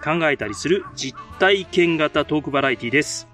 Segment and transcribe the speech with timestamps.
[0.00, 3.28] 考えたりする実体験型トークバラエティです。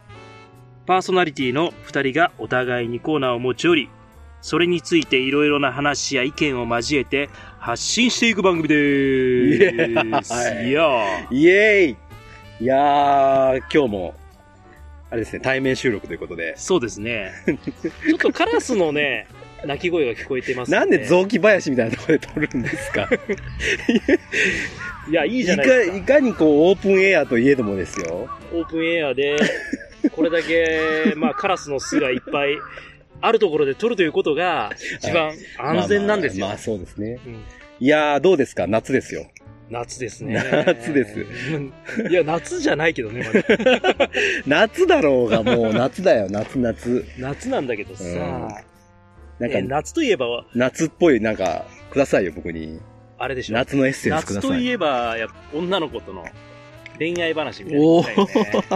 [0.86, 3.90] パーソナリティの二人がお互いにコーナーを持ち寄り、
[4.40, 10.32] それについていろいろな話や意見を交えて発信していく番組でーす。
[10.34, 11.96] はいいやーイエーイ
[12.64, 14.14] いやー、今日も、
[15.10, 16.54] あれですね、対面収録ということで。
[16.56, 17.32] そうですね。
[18.06, 19.26] ちょっとカラスのね、
[19.64, 20.78] 鳴き声が聞こえてますね。
[20.78, 23.08] なんで雑木林みたいなところで撮るんですか？
[25.08, 25.92] いや、いいいじゃないですか。
[25.92, 28.28] か、いかにこう、オープンエアといえどもですよ。
[28.52, 29.36] オープンエアで、
[30.12, 32.58] これだけ、 まあ、カラスの巣がいっぱい
[33.20, 36.46] あるところで撮るということが、一番安全なんですよ。
[36.46, 37.18] まあまあまあそうですね。
[37.26, 37.44] うん
[37.78, 38.66] いやー、どうですか？
[38.66, 39.26] 夏ですよ。
[39.68, 40.42] 夏ですね。
[40.66, 41.72] 夏ですうん。
[42.10, 43.32] いや、夏じゃないけどね、ま
[43.98, 44.10] だ
[44.46, 47.04] 夏だろうがもう夏だよ、夏夏。
[47.18, 48.04] 夏なんだけどさ、
[49.38, 52.80] なんえか、夏といえば、夏っぽい、なんか、くださいよ、僕に。
[53.18, 53.54] あれでしょ。
[53.54, 54.50] 夏のエッセンスください。
[54.50, 56.24] 夏といえば、やっぱ女の子との
[56.98, 58.66] 恋愛話みたいなの聞きたいよね。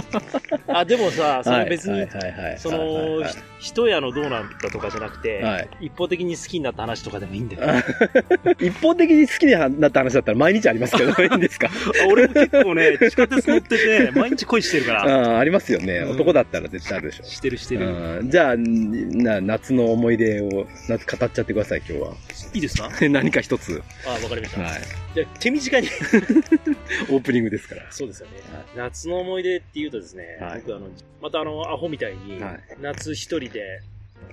[0.68, 7.82] あ、でもさ、その別に、はいはいそはいはいのはい、人やのどうなんだとかじゃなくて、はい一方的に好きになった話とかでもいいんだよ。
[8.60, 11.68] 一方的に好きになった話だったら毎日ありますけど、いいんですか？
[11.68, 15.36] あ 俺も結構ね、地下鉄乗ってて、毎日恋してるから。
[15.36, 15.98] あありますよね。
[15.98, 17.24] うん男だったら絶対あるでしょ。
[17.24, 17.86] してるしてる。
[17.86, 22.12] うんじゃあ、な夏の思い出を夏語っちゃってください、今日は。
[22.54, 22.90] いいですか？
[23.08, 23.82] 何か一つ。
[24.06, 24.60] あ、わかりました。
[24.62, 24.80] はい。
[25.14, 25.88] じゃあ、手短に。
[27.10, 27.86] オープニングですから。
[27.90, 28.64] そうですよねはい。
[28.76, 30.88] 夏の思い出っていうとですね、はい僕あの、
[31.22, 33.80] またあの、アホみたいにはい、夏一人で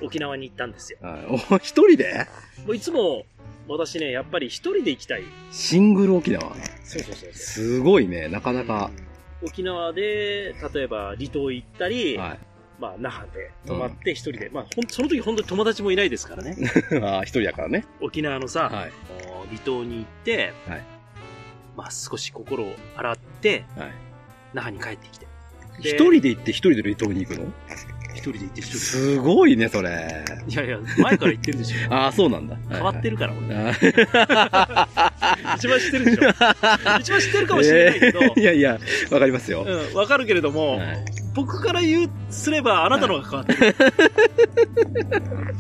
[0.02, 1.00] 沖縄に行ったんですよ。
[1.02, 2.26] はいお一人で？
[2.66, 3.26] もういつも、
[3.68, 5.24] 私ね、やっぱり一人で行きたい。
[5.52, 6.56] シングル沖縄。
[6.84, 7.34] そうそうそうそう。
[7.34, 8.92] すごいね、なかなか。
[9.44, 12.40] 沖縄で、例えば離島行ったり、はい。
[12.80, 16.56] まあ、那覇で泊まって一人で、まあ、ほん、その時本当に友達もいないですからね。
[17.02, 17.86] ああ、一人だからね。
[18.02, 18.92] 沖縄のさ、はい。
[19.48, 20.98] 離島に行って、はい
[21.78, 23.92] まあ少し心を洗って、はい。
[24.54, 25.28] 那覇に帰ってきて。
[25.80, 27.46] 一人で行って一人で離島に行くの？
[28.16, 29.90] 一人で行って一人すごいね、それ。
[30.48, 30.52] で。
[30.52, 31.94] いやいや、前から言ってるでしょ。
[31.94, 32.58] ああ、そうなんだ。
[32.68, 33.56] 変わってるから、俺。
[33.56, 34.88] あ
[35.56, 36.30] 一番知ってるでしょ。
[37.00, 38.80] 一番知ってるかもしれないけど、えーいやいや、
[39.12, 39.64] わかりますよ。
[39.68, 43.54] うん、わかるけれども、はい僕から言う、すればあなたの方が変わって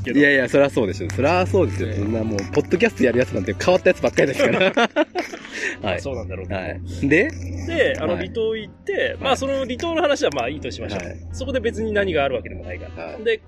[0.04, 0.18] る。
[0.20, 1.10] いやいや、そりゃそうでしょ。
[1.12, 1.94] そりゃそうですよ。
[1.94, 4.74] そんなもう、ポッドキャストやるやつなんて変わったやつばっかりですから。
[5.88, 6.02] はい。
[6.02, 6.60] そうなんだろうけど。
[6.60, 6.82] はい。
[7.08, 7.30] で、
[7.68, 11.06] で、あの、はい離島行って、まあ、その離島の話はまあいいとしましょう。
[11.06, 13.04] はいそこで別に何があるわけでもないから。
[13.04, 13.40] はいで、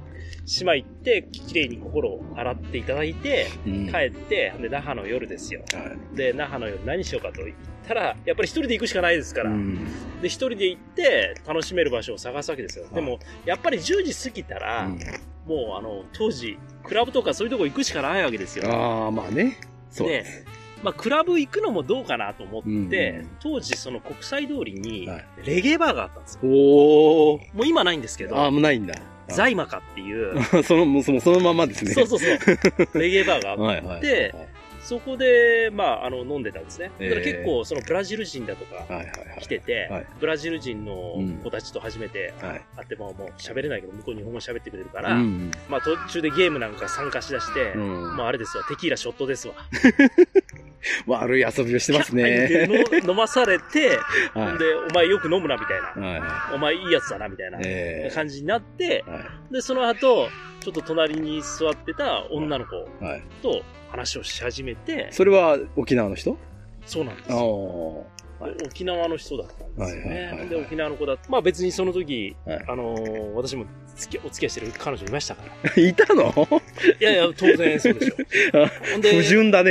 [0.46, 5.62] 島行って、綺麗に心を洗っていただいて、うん帰って、で、那覇の夜ですよ。
[5.74, 7.58] はで、那覇の夜何しようかと言っ
[7.88, 9.50] たら、やっぱり一人で行くしかないですから。
[9.50, 9.80] うん
[10.22, 12.86] で、一人で行って、楽しめる場所を探すわけですよ。
[12.92, 14.90] いでも、やっぱり10時過ぎたら、
[15.46, 18.70] もう、あの、当時、クラブとかそういうとこ行くしかないわけですよ。
[18.70, 19.58] ああ、まあね。
[19.90, 20.26] そうで、
[20.84, 22.74] まあ、クラブ行くのもどうかなと思って、う
[23.24, 26.42] ん当時、その国際通りにはい、レゲエバーがあったんですよ。
[26.44, 27.56] おー。
[27.56, 28.96] もう今ないんですけど、ああ、もうないんだ。
[29.30, 31.94] ザイマカっていう、 その、もうそのそのままですね。
[31.94, 32.26] そうそうそ
[32.96, 34.02] う、レゲエバーがあって、はいはい。
[34.02, 34.36] で
[34.90, 36.90] そこで、まあ、あの、飲んでたんですね。
[36.98, 39.42] えーだから結構、そのブラジル人だとかはいはいはい。
[39.42, 42.62] 来てて、はいブラジル人のうん子たちと初めてはい。
[42.76, 45.52] 会って、ももう喋れないけど、向こう日本語喋ってくれるから、うん。
[45.70, 49.54] まあ途中でゲームなんか参加しだして、うんもうあれですわ、テキーラショットですわ。
[51.06, 52.68] 悪い遊びをしてますでね。
[53.04, 53.90] の飲まされて、
[54.34, 56.08] はいで、お前よく飲むな、みたいな。
[56.08, 56.52] はいは。
[56.56, 58.16] お前いいやつだな、みたいないええ。
[58.16, 59.18] 感じになって、は
[59.52, 60.30] いで、その後、
[60.62, 62.75] ちょっと隣に座ってた女の子
[63.06, 63.24] はい。
[63.42, 66.38] と話をし始めて、それは沖縄の人？
[66.86, 67.31] そうなんです。
[67.31, 68.06] よ。
[68.39, 70.33] はい沖縄の人だったんですよはいはいはいは。
[70.36, 73.65] いねで、沖縄の子だまあ別にその時、はいあのー私も
[74.00, 75.72] 付きお付き合いしてる彼女いましたから。
[75.81, 76.34] いたの？
[77.00, 78.16] いやいや、当然そうでしょ。
[78.92, 79.69] ほんで、不純だね。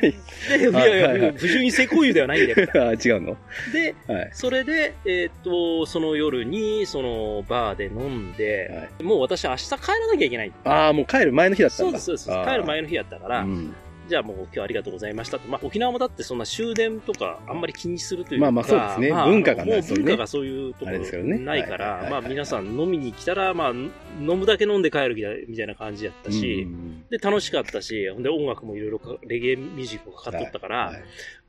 [0.00, 2.68] で いやいや、はいはいはい不純性行為ではないんだよ。
[2.74, 3.36] あ違うの？
[3.72, 4.30] で、はい。
[4.32, 10.52] それで、えーっと、その夜に、そのバーで飲んで、はいもう私明日帰らなきゃいけない。
[10.64, 11.98] ああ、もう帰る前の日だったんだ。
[11.98, 12.50] そうです、そうです。
[12.50, 13.74] 帰る前の日やったから、うん。
[14.08, 15.48] じゃあもう今日はありがとうございましたって。
[15.48, 18.42] まあ沖縄もだってそんな終電とかあんまり気にするというか。
[18.42, 19.12] まあまあそうですね。
[19.12, 19.88] 文化がないね。
[19.88, 20.98] 文化がそういうところ
[21.38, 23.92] ないから、はいはいはいまあ皆さん飲みに来たら、まあ飲
[24.38, 31.02] むだけ飲んで帰るみたいな感じやったし、うんで楽しかったし、ほんで音楽もいろいろかレゲエミュージックがかかっとったから、はい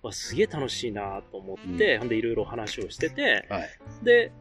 [0.06, 3.70] わすげえ楽しいなと思って、ほんでいろいろ話をしてて、はい。
[4.04, 4.32] で、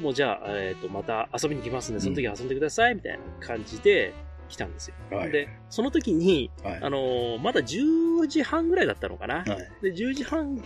[0.00, 4.12] もうじゃあ、えっ、と、また遊びに来ますんで、その時遊んでください、みたいな感じで
[4.48, 4.94] 来たんですよ。
[5.10, 5.30] はい。
[5.30, 9.36] で、その時に、はい、あのーまだ10時半ぐらいだったのかな？
[9.36, 9.46] はい。
[9.82, 10.56] で、10時半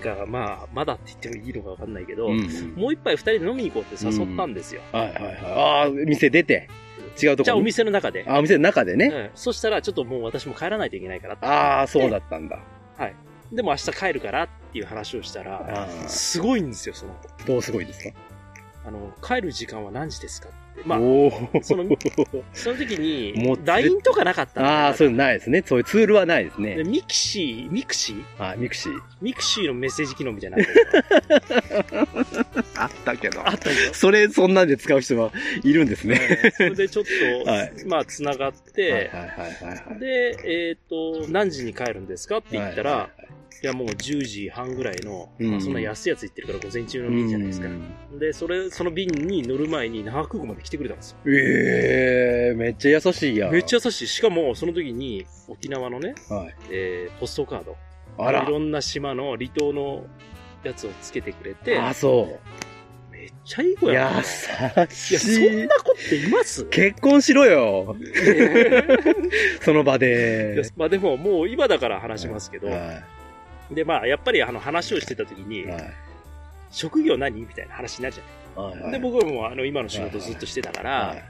[0.00, 2.40] が、まあ、まだって言ってもいいのかわかんないけど、うん
[2.76, 4.80] もう一杯二人で飲みに行こうって誘ったんですよ。
[4.92, 5.36] はいはいはい。
[5.44, 6.68] ああ、店出て、
[7.22, 8.24] 違うとこじゃあお店の中で。
[8.28, 9.06] あ、お店の中でね。
[9.06, 12.58] うん、そしたら、ちょっともう私も帰らないといけないからってああ、そうだったんだ。
[13.52, 17.44] でも明日帰るからっていう話をしたら、すごいんですよ、その子。
[17.46, 18.10] どうすごいですか？
[18.84, 20.48] あの、帰る時間は何時ですか？
[20.48, 20.58] って。
[20.84, 20.98] まあ、
[21.62, 21.84] その
[22.52, 25.62] その時にもう、LINE とかなかったああ、そういうのないですね。
[25.66, 26.84] そういうツールはないですでね。
[26.84, 28.42] ミクシー、ミクシー？
[28.42, 29.00] はい、ミクシー。
[29.20, 30.58] ミクシーのメッセージ機能みたいな
[32.76, 33.94] あったけどあったんですよ。
[33.94, 35.32] それ、そんなんで使う人は
[35.64, 36.52] いるんですね。
[36.56, 37.04] それでちょっ
[37.44, 39.10] と、はいまあ、つながっはいて。
[39.98, 43.10] で、えっ、と、何時に帰るんですかって言ったら、
[43.62, 47.70] いや、もう10時半ぐらいの、うんまあそんな安いやつ行ってるから午前中の便じゃないですかう。
[47.70, 51.16] んで、それ、その便に乗る前に那覇空港まで来てくれたんですよ。
[51.26, 53.52] ええめっちゃ優しいやん。
[53.52, 54.06] めっちゃ優しい。
[54.06, 56.54] しかも、その時に沖縄のね、はい。
[56.70, 57.76] えーポストカード。
[58.18, 58.46] あらい。
[58.46, 60.04] ろんな島の離島の
[60.62, 62.38] やつをつけてくれて、あ、そ
[63.10, 63.92] めっちゃいい子う。
[63.92, 64.10] やな。
[64.10, 64.22] 優い
[64.82, 65.66] や、そしいん。
[65.66, 66.64] な子っています？
[66.66, 67.96] 結婚しろよ。
[69.62, 70.62] その場で。
[70.76, 73.00] まあでも、もう今だから話しますけど、は
[73.70, 75.94] で、まあ、やっぱりあの話をしてた時にい。、はい。
[76.70, 77.40] 職業何？
[77.40, 78.90] みたいな話になるじゃはいない。
[78.92, 81.22] で、僕はもうあの今の仕事ずっとしてたから、はい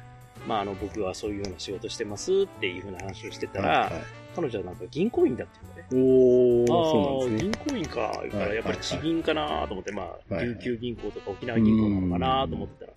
[0.47, 3.93] まああの僕はそういうような仕事してますっていうふうな話をしてたら、はい
[4.37, 6.67] 彼女はなんか銀行員だっていうのね。
[6.69, 7.38] おー、あね。
[7.38, 12.93] 銀行員か、言うから、はいやっぱり地銀かなと思って、まあ、はい琉球銀行とか沖縄銀行なのかなと思ってたら、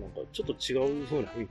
[0.00, 1.48] なんかちょっと違う風な雰囲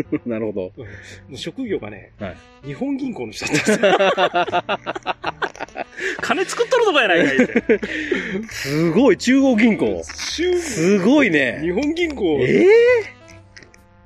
[0.00, 0.62] 気で、 なるほど。
[0.62, 0.84] も
[1.32, 2.36] う職業がね、はい
[2.68, 5.51] 日本銀行の人だったんですよ。
[6.20, 7.80] 金作っとるとかやないかいって。
[8.50, 10.02] すごい、中央銀行。
[10.04, 11.72] すすごい日ね。
[11.74, 13.22] 本銀行、ええ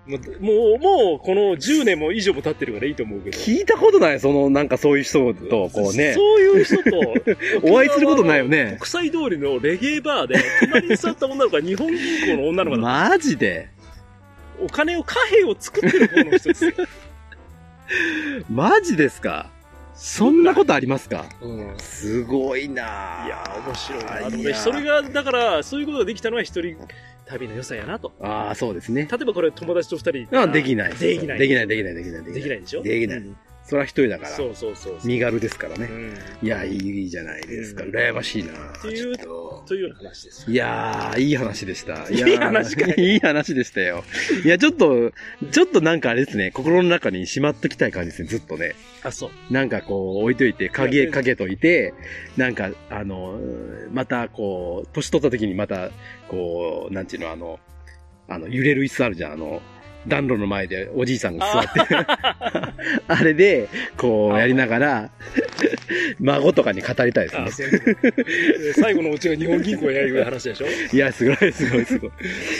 [0.08, 3.38] もう、もう、この10年も以上も経ってるからいいと思うけど。
[3.38, 7.14] 聞いたことない、その、なんかそういう人と、こうね、そういう人と、
[7.69, 8.76] お会いすることないよね。
[8.78, 11.99] 国際通りのレゲエバーで、隣に座った女の子が日本銀
[12.37, 12.82] 行の女の子だ。
[12.82, 13.69] マジで？
[14.61, 16.73] お金を、貨幣を作ってる方の人ですよ。
[18.49, 19.50] マジですか？
[19.96, 21.25] そんなことありますか？
[21.40, 22.82] うんすごいな
[23.26, 26.76] いやー、面白いなそれが、だから、そういうことができたのは一人
[27.26, 28.12] 旅の良さやなと。
[28.20, 29.08] ああ、そうですね。
[29.10, 30.94] 例えばこれ友達と二人あできない。
[30.94, 31.38] できない。
[31.38, 32.25] できない、できない、できない。
[32.25, 32.82] できないでしょ？
[32.82, 34.30] できないうんそれは一人だから。
[34.30, 34.98] そうそうそう。
[35.04, 35.88] 身軽ですからね。
[35.90, 37.82] うんいや、いいじゃないですか。
[37.82, 38.52] うん羨ましいな。
[38.80, 40.50] ていうとというような話です。
[40.50, 42.08] いやー、いい話でした。
[42.08, 44.04] いい話かいいい話でしたよ。
[44.44, 45.12] いや、ちょっと、
[45.50, 48.76] ちょっとなんかあれですね、心の中にしまっときたい感じですね、ずっとね。
[49.02, 49.52] あ、そう。
[49.52, 51.92] なんかこう、置いといて、い影、やかけといて、
[52.36, 53.36] なんか、あの、
[53.92, 55.90] またこう、年取った時にまた、
[56.28, 57.58] こう、なんていうの、あの、
[58.28, 59.60] あの、揺れる椅子あるじゃん、あの、
[60.06, 61.96] 暖炉の前でおじいさんが座って、
[63.08, 65.10] あれで、こう、やりながら、
[66.20, 67.70] 孫とかに語りたいですね
[68.74, 70.66] 最後のオチが日本銀行やいう話でしょ？
[70.92, 72.10] いや、すごい、すごい、すごい。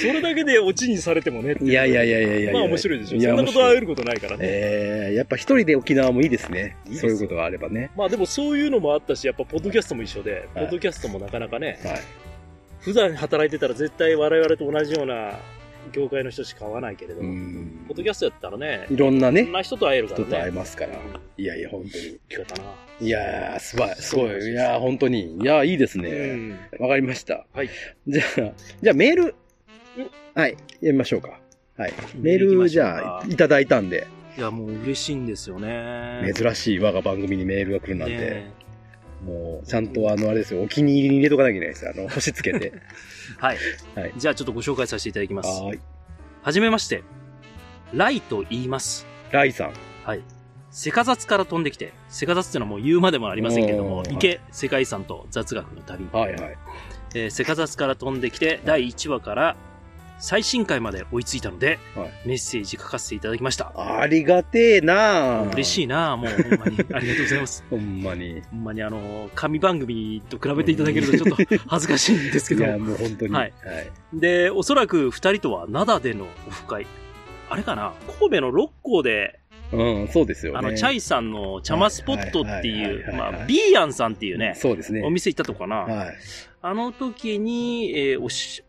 [0.01, 3.21] それだけでオチにされてもねってういやいやいやいやいやまあ面白いでしょ。
[3.21, 4.39] そんなことは得ることないからね。
[4.43, 6.77] えー、やっぱ一人で沖縄もいいですね。
[6.87, 7.91] いいですよそういうことがあればね。
[7.97, 12.01] まあでもそういうのもあったし、やっぱポッドキャストも一緒で、はいポッドキャストもなかなかね、はい。
[12.81, 15.39] 普段働いてたら絶対我々と同じような
[15.93, 20.25] 業界の人しか会わないけれど、うんポッドキャストやったらね、いろんないねろん、な人と会えるからね。
[20.27, 21.43] 人と会えますからうん。
[21.43, 22.19] いやいや、本当に。
[22.29, 22.69] 聞たな。
[23.01, 24.51] いやー、すごい、すごい。
[24.51, 25.37] いやー、本当に。
[25.37, 26.11] いやー、いいですうね。
[26.11, 26.59] ん。
[26.79, 27.47] わかりました。
[27.53, 27.71] はい。
[28.07, 28.53] じゃあ、
[28.83, 29.35] じゃあメール、
[30.35, 31.41] はい、やりましょうか。
[31.77, 31.93] はい。
[32.17, 36.33] メール、じゃあ、いただいたんで、いや、もう嬉しいんですよね。
[36.35, 38.53] 珍しい我が番組にメールが来るなんて、ね
[39.25, 41.89] もう、ちゃんとあの、あれですよ、お気に入りに入れとかなきゃいけないです。
[41.89, 42.73] あの、 星つけて。
[43.39, 43.59] はい。
[43.95, 45.49] はいじゃあちょっとご紹介させていただきます。
[45.49, 45.81] はーい。
[46.43, 47.03] はじめまして。
[47.93, 49.07] ライと言います。
[49.31, 49.73] ライさん。
[50.05, 50.23] はい。
[50.71, 56.07] セカザツから飛んできて、セカザツっていうのはもう言うまでもありませんけれどもお、ー池、世界遺産と雑学の旅。
[56.13, 56.59] はいはい。
[57.15, 59.57] えーセカザツから飛んできて、第1話から
[60.19, 63.73] 最新回まで追いついたので、はいメッセージ書かせていただきました。
[63.77, 65.83] ありがてえな嬉しい。
[65.85, 66.81] いなもうほんまに。
[66.93, 67.65] ありがとうございます。
[67.71, 68.43] ほんまに。
[68.51, 72.65] ほんまにあの、紙番組と比べていただけるとちょっと 恥ずかしいんですけど。
[72.65, 73.33] いや、もう本当に。
[73.33, 73.53] ははい
[74.17, 74.21] い。
[74.21, 76.87] で、おそらく二人とは灘でのオフ会。
[77.49, 77.93] あれかな？
[78.19, 79.39] 神戸の六甲で
[79.73, 80.59] うん、そうですよね。
[80.59, 85.03] あの、チャイさんの茶間スポットってはいいう、はいはいはいはいまあ、ビーヤンさんっていうね、そうですね。
[85.05, 85.77] お店行ったとこかな。
[85.77, 86.15] はい。
[86.63, 88.63] あの時に、えーおし、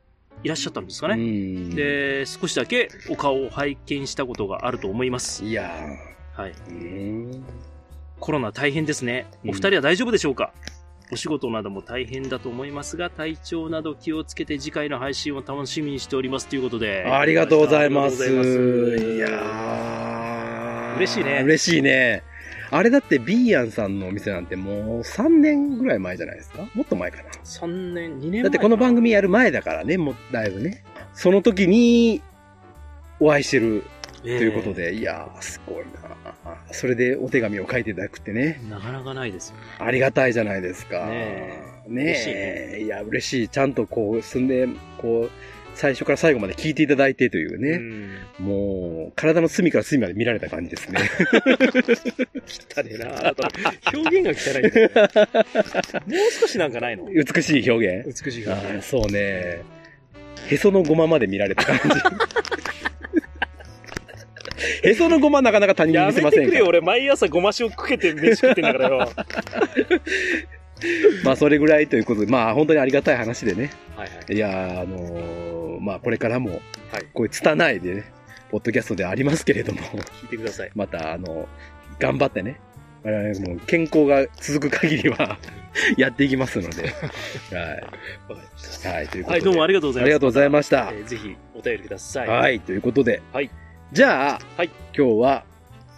[0.44, 1.16] いらっしゃったんですかうね。
[1.18, 1.70] ん。
[1.76, 5.44] で、少しだけお顔を拝見したことがあると思います。
[5.44, 5.72] いや
[6.34, 6.54] はい。
[8.20, 9.26] コロナ大変ですね。
[9.46, 10.54] お二人は大丈夫でしょうか、
[11.12, 17.04] お仕事なども大変だと思いますが、体調など気をつけて次回の配信を楽しみにしておりますということで。
[17.06, 18.26] ありがとうございます。
[18.28, 18.50] います
[19.16, 22.24] いやー嬉しいね嬉しいね。
[22.70, 26.68] あれだってビーヤンさんのお店なんてもう3年ぐらい前じゃないですか？
[26.74, 27.30] もっと前かな。
[27.44, 30.84] 3年、2年前だってこの番組やる前だからね、もうだいぶね。
[31.14, 32.22] その時に
[33.20, 33.84] お会いしてる
[34.18, 39.62] とということで、いやー、すごいなそれでお手紙を書いていただくってね、なかなかないですよね。
[39.80, 41.06] ありがたいじゃないですか。
[41.06, 42.82] ねね嬉しいえ。
[42.84, 43.48] いや、嬉しい。
[43.50, 45.32] ちゃんとこう、住んで、こう、
[45.78, 47.80] 最初から最後まで聞いていただいてというね。
[48.40, 51.00] もう、体の隅から隅まで見られた感じですね。
[52.76, 53.36] 汚ねえな
[53.94, 54.64] 表現が汚い。
[56.10, 57.06] もう少しなんかないの？
[57.06, 58.24] 美しい表現？
[58.26, 58.80] 美しいあ表現。
[58.80, 59.62] ーそうね。
[60.50, 61.84] へそのごままで見られた感じ。
[64.90, 69.12] へそのごまなかなか他人にや見せませんかよ、俺毎朝ごま塩かけて飯食ってんだからよ。
[71.24, 73.72] まあ、それぐらいということで、まあ、本当にありがたい話でね。
[73.96, 74.34] はいはい。
[74.36, 75.47] いやー、あのー
[75.80, 76.62] まあ、これからも、はい
[77.14, 78.12] こういう拙いでね、
[78.52, 80.72] ポッドキャストでありますけれども、聞いてください。
[80.76, 81.48] また、あの、
[82.00, 82.60] 頑張ってね、
[83.04, 85.38] 我々も健康が続く限りは、
[85.98, 86.90] やっていきますので、は
[88.88, 88.88] い。
[88.88, 89.34] はい、ということで。
[89.34, 90.06] はい、どうもありがとうございます。
[90.06, 92.28] ありがとうございましたえーぜひお便りください。
[92.28, 93.50] はい、ということで、はい
[93.94, 95.46] じゃあ、はい今日は、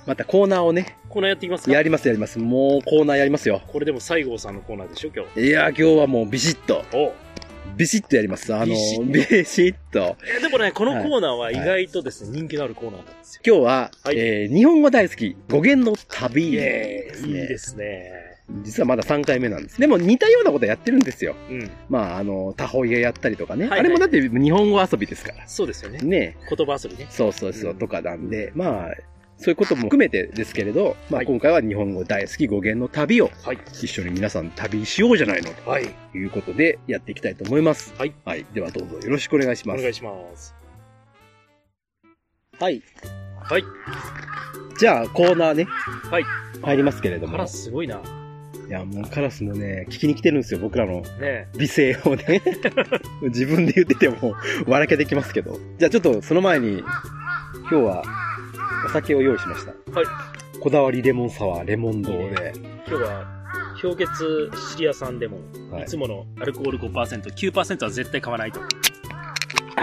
[0.05, 1.71] またコーナーをね、コーナーやっていきますか？
[1.71, 2.38] やりますやります。
[2.38, 3.62] もうコーナーやりますよ。
[3.67, 5.41] これでも西郷さんのコーナーでしょ、今日。
[5.41, 7.13] いや、今日はもうビシッと、お
[7.75, 8.54] ビシッとやります。
[8.54, 13.42] あの、ビシッとッでもね、このコーナーは意外とですね、人気のあるコーナーなんですよ。
[13.46, 17.28] 今日は、はいえー日本語大好き、語源の旅イですね。
[17.28, 18.30] いいですね。
[18.63, 19.80] 実はまだ3回目なんです。
[19.80, 21.36] でも似たようなことやってるんですよ。
[21.50, 21.70] うん。
[21.88, 23.63] まあ、あの、タホイヤやったりとかね。
[23.63, 25.48] はいはいあれもだって日本語遊びですから。
[25.48, 26.00] そうですよね。
[26.00, 26.38] ね。
[26.50, 27.08] 言葉遊びね。
[27.10, 28.94] そうそうそう、うんとかなんで、まあ、
[29.39, 33.58] そういうことも含めてですけれど、まあはい今回は日本語大好き語源の旅をはい。
[33.72, 35.88] 一緒に皆さん旅しようじゃないのはい。
[36.12, 37.93] ということでやっていきたいと思います。
[37.98, 38.13] はい。
[38.25, 38.46] はい。
[38.53, 39.79] ではどうぞよろしくお願いします。
[39.79, 40.53] お願いします。
[42.60, 42.84] はい。
[43.41, 43.63] はい。
[44.77, 45.63] じゃあコーナーね。
[45.63, 46.24] はい。
[46.62, 47.31] 入りますけれども。
[47.31, 48.01] カラスすごいな。
[48.67, 52.41] いや、もうカラスもね、聞きに来てるんですよ、僕らのね美声をね。
[53.24, 54.36] 自分で言ってても
[54.67, 55.58] 笑けてきますけど。
[55.77, 58.03] じゃあちょっとその前に、今日は
[58.86, 59.71] お酒を用意しました。
[59.91, 60.05] はい。
[60.59, 62.53] こだわりレモンサワー、レモン堂で。
[62.88, 63.25] 今日は、
[63.81, 65.38] 氷結シチリア産でも、
[65.71, 68.59] はいいつものアルコール5%、9%は絶対買わないと。
[68.59, 68.65] よ
[69.77, 69.81] あ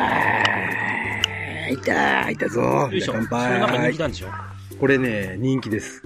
[1.70, 2.90] ー、いたいたぞ。
[2.92, 3.14] いしょ。
[3.14, 3.98] 乾それなんか人杯気。
[4.00, 4.28] なんでしょ？
[4.78, 6.02] これね、人気です。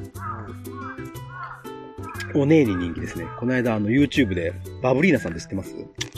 [2.33, 3.27] お姉に人気ですね。
[3.41, 5.75] この間、あの、YouTube で、バブリーナさんって知ってます？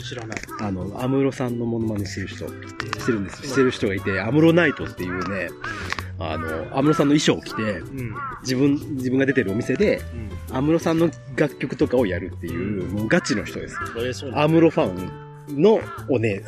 [0.07, 0.37] 知らない。
[0.61, 3.47] あの、アムロさんのモノマネしてる人、してるんです。
[3.47, 5.49] してる人がいて、アムロナイトっていうね、
[6.19, 8.15] あの、アムロさんの衣装を着て、うん。
[8.41, 10.01] 自分、自分が出てるお店で、
[10.49, 10.55] うん。
[10.55, 13.77] アムロさんの楽曲とかをやるっていう、もうガチの人です。
[13.97, 14.91] えーそうなんだアムロファ
[15.51, 15.79] ンの
[16.09, 16.43] お姉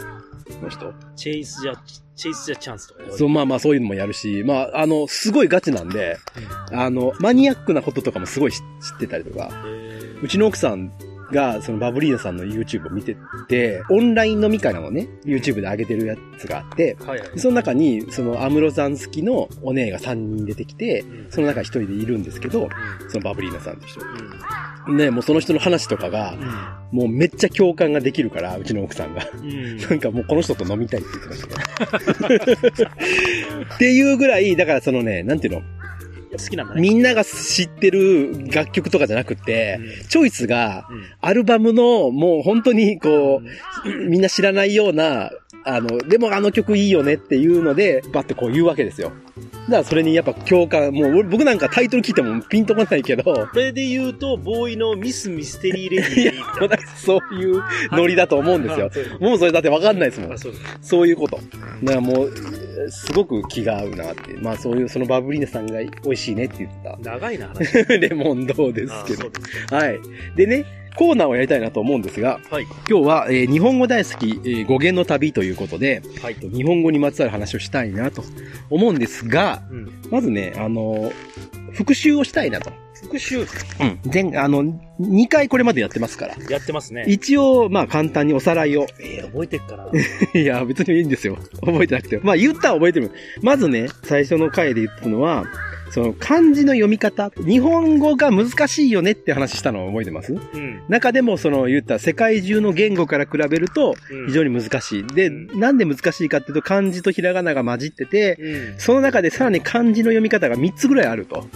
[0.62, 0.93] の人。
[1.15, 1.75] チェイス・ジャ、
[2.15, 6.17] チェイス・ジャ・チャンスとかそう、まあまあそういうのもやるし、まあ、あの、すごいガチなんで、
[6.72, 8.62] あの、マニアックなこととかもすごい知知
[8.95, 10.91] ってたりとか、へうちの奥さん
[11.32, 13.17] が、そのバブリーナさんの YouTube を見て
[13.48, 17.39] て、オンライン飲み会なのをね、YouTube で上げてるやつがあって、ーはいはい。
[17.39, 22.70] その中に、その、アムロさん好きのお姉が3人出てきて、うんその中に1人でいるんですけど、う
[23.10, 24.01] そのバブリーナさんって人。
[24.91, 24.98] ん。
[24.98, 26.36] ね、もうその人の話とかが、
[26.91, 29.27] もうめっちゃ共感ができるから、うちの奥さんが。
[29.34, 29.50] うん。
[29.50, 29.77] うん。
[29.77, 32.96] なんかもうこの人と飲みたいって言ってました。
[33.75, 35.62] っていうぐらい、だからそのね、なんていうの、
[36.38, 36.82] 好きなんだね。
[36.82, 41.04] みんなが知ってる楽曲とかじゃなくて、チョイスが、うん。
[41.22, 43.42] アルバムの、もう本当にこ
[43.86, 45.32] う、みんな知らないような、
[45.68, 49.12] あの、でもあの曲いいよねっていうので、バッてこう言うわけですよ。
[49.65, 56.88] だからそれにやっぱ共感、もう俺僕なんかタイトル聞いてもピンとこないけど、これで言うと、ボーイのミス・ミステリー・レディー いやみたいな。
[56.96, 60.38] そういうノリだと思うんですよ もうそれだってわかんないですもんあ、。
[60.38, 60.54] そう。
[60.82, 61.39] そういうこと。
[61.84, 62.34] だからもう、
[62.89, 64.34] すごく気が合うなって。
[64.41, 67.51] まあそういう、そのバブリーナさんが美味しいねって言って長いな。
[68.00, 69.32] レモン堂ですけどう。
[69.32, 70.00] ですかはい。
[70.36, 70.65] でね、
[70.98, 72.63] コーナーをやりたいなと思うんですが、はい。
[72.89, 76.36] 今日は、えー日本語大好き、えー語源の旅ということで、はい。
[76.36, 78.24] 日本語にまつわる話をしたいなと
[78.70, 79.91] 思うんですが、うん。
[80.10, 81.12] まずね、あの、
[81.72, 82.72] 復習をしたいなと。
[83.03, 83.48] 復習うん。
[84.12, 86.36] 前、あの、2回これまでやってますから。
[86.50, 87.06] やってますね。
[87.08, 88.88] 一応、まあ簡単におさらいを。
[89.00, 89.86] えー、覚えてっかな
[90.40, 91.38] いや、別にいいんですよ。
[91.62, 92.24] 覚えてなくても。
[92.25, 93.12] まあ言ったら覚えてる。
[93.42, 95.46] まずね、最初の回で言ったのは、
[95.92, 97.32] その漢字の読み方。
[97.38, 100.34] 日本語が難しいよねって話したのを覚えてます？
[100.34, 100.82] うん。
[100.90, 105.08] 中でもその言った世界中の言語から比べるとうん非常に難しい。
[105.08, 108.80] で、うんなんで難しいかっていうと漢字とひらがなが混じってて、うん。
[108.80, 111.48] その中でさらに漢字の読み方が3つぐらいあると。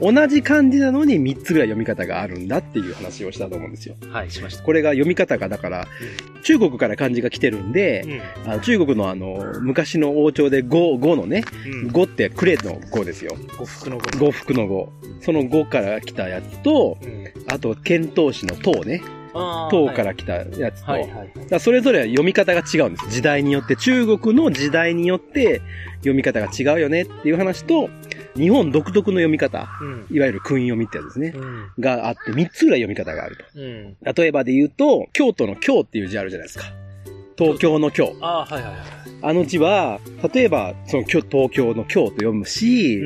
[0.00, 3.96] 同じ漢字なのに3つぐらい読み方があるんだっていう話をしたと思うんですよ。
[4.10, 4.62] はい、しました。
[4.62, 5.86] これが読み方がだから、
[6.42, 8.02] 中国から漢字が来てるんで、
[8.44, 8.50] うん。
[8.52, 11.88] あの中国のあの、昔の王朝で五五のね、うん。
[11.88, 13.36] 五ってクレの五ですよ。
[13.58, 14.18] 呉服の呉。
[14.18, 14.92] 呉服の五。
[15.20, 17.32] その五から来たやつと、うん。
[17.48, 19.02] あと、遣唐使の唐ね。
[19.70, 21.30] 唐から来たやつと、はい、はい。
[21.34, 23.10] だからそれぞれ読み方が違うんです。
[23.10, 25.60] 時代によって、中国の時代によって
[25.98, 27.90] 読み方が違うよねっていう話と、
[28.36, 30.06] 日本独特の読み方、うん。
[30.16, 31.32] いわゆる訓読みってやつですね。
[31.36, 31.68] うん。
[31.78, 33.44] があって、3つぐらい読み方があると。
[33.54, 33.96] うん。
[34.02, 36.64] 例えばで言うと、京都の京っていう字あるじゃないですか。
[37.38, 38.14] 東京の京。
[38.20, 38.82] あーはい、はい、はい。
[39.22, 40.00] あの字は、
[40.32, 42.98] 例えば、その京東京の京と読むし、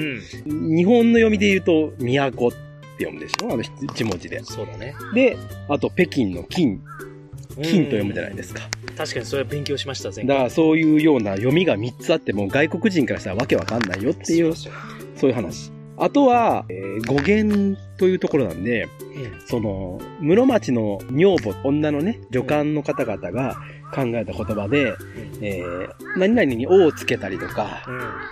[0.46, 0.76] うん。
[0.76, 2.50] 日本の読みで言うと、都っ
[2.98, 3.52] て読むでしょ？
[3.52, 4.40] あの一文字で。
[4.42, 4.94] そうだね。
[5.14, 5.36] で、
[5.68, 6.80] あと北京の金、
[7.62, 8.62] 金と読むじゃないですか。
[8.96, 15.72] 確かにそれは勉強しました、前だからそういうような読みが3つあっても外国人からしたらわけわかんないよっていう、そうそういう話。
[15.96, 19.40] あとは、えー語源というところなんで、うん。
[19.46, 23.56] その、室町の女房、女のね、女官の方々が
[23.94, 24.96] 考えた言葉で、
[25.40, 27.84] えー何々に「お」をつけたりとか、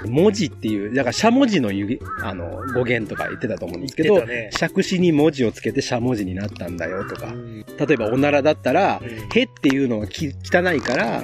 [0.05, 0.13] うん。
[0.13, 7.65] 文字っていう、だから、しゃ文字のゆぎあの、語源とか言ってたと思うんですけど、ね杓子に文字をつけてしゃ文字になったんだよとかう、ん。
[7.65, 9.09] 例えば、おならだったら、うん
[9.39, 11.23] へっていうのがき汚いから、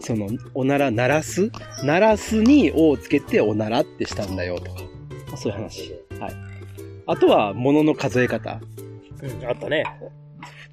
[0.00, 1.50] その、おなら鳴らす？
[1.84, 4.82] 鳴らすにおをつけておならってしたんだよとか、
[5.28, 5.94] まあそういう話。
[6.20, 6.32] はい。
[7.06, 8.60] あとは、物の数え方。
[9.22, 9.48] うん。
[9.48, 9.84] あったね。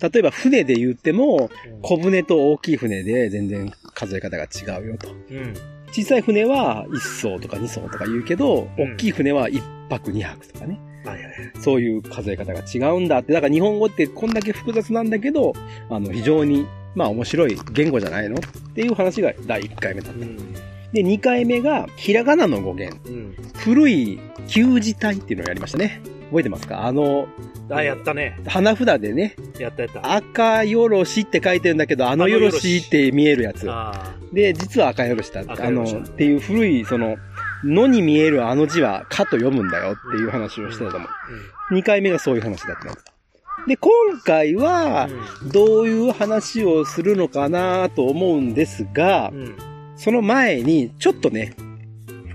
[0.04, 5.10] 例えば、船で言っても、うん小船と大きい船で全然数え方が違うよと。
[5.10, 5.54] うん。
[5.92, 10.80] 小さい船は1艘とか2艘とか言うけど、うん大きい船は1泊2泊とかね。
[11.60, 13.34] そういう数え方が違うんだって。
[13.34, 15.54] だから日本語ってこんだけ複雑なんだけど、
[15.90, 20.20] あの、非常に、まあ面白い言語じゃないのっていう話が第1回目だった。
[20.20, 20.38] うん。
[20.94, 22.98] で、2回目が、ひらがなの語源。
[23.10, 23.36] うん。
[23.56, 26.02] 古い旧字体っていうのをやりましたね。
[26.34, 26.86] 覚えてますか？
[26.88, 27.28] あの、
[27.70, 28.40] あ、やったね。
[28.48, 30.16] 花札でね、やったやった。
[30.16, 33.70] 赤よろしって書いてるんだけど、あのよろしって見えるやつ。
[33.70, 37.18] あで、実は赤よろしだあの、っていう古い、その、
[37.64, 41.10] のに見えるあの字は、かと読むんだよっていう話をしてたと思あ。
[41.70, 41.76] う。
[41.76, 43.06] 2回目がそういう話だったんです。
[43.68, 43.92] で、今
[44.26, 45.08] 回は、
[45.44, 45.50] うん。
[45.50, 49.56] どういう話をするのかなと思うんですがう、ん。
[49.98, 51.54] その前に、ちょっとね、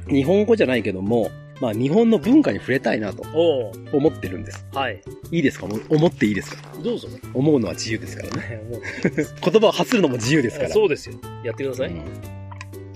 [0.09, 4.65] 日本語じゃないけども、まあ日本の文化に触れたいなとおう思ってるんです。
[4.73, 5.01] はい。
[5.31, 5.67] いいですか？
[5.67, 6.63] も思っていいですか？
[6.83, 7.09] どうぞ。
[7.35, 8.63] 思うのは自由ですからね。
[8.71, 8.83] もう
[9.51, 10.71] 言葉を発するのも自由ですから。
[10.71, 11.17] そうですよ。
[11.45, 11.89] やってください。
[11.89, 12.03] うん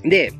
[0.09, 0.33] で、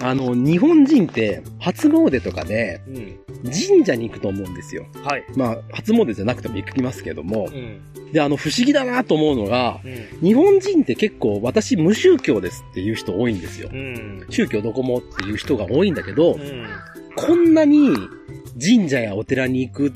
[0.00, 3.20] あの、日本人って初詣とかでうん。
[3.42, 4.86] 神社に行くと思うんですよ。
[5.02, 5.24] はい。
[5.34, 7.56] まあ、初詣じゃなくても行きますけどもう。
[7.56, 7.80] ん。
[8.12, 10.28] で、あの、不思議だなと思うのが、うん。
[10.28, 13.76] 日本人って結構私無宗教ですっていう人多いんですよう。
[13.76, 14.26] ん。
[14.28, 16.66] 宗教どこもっていう人が多いんだけどう、ん。
[17.16, 17.94] こんなに
[18.62, 19.92] 神社やお寺に行く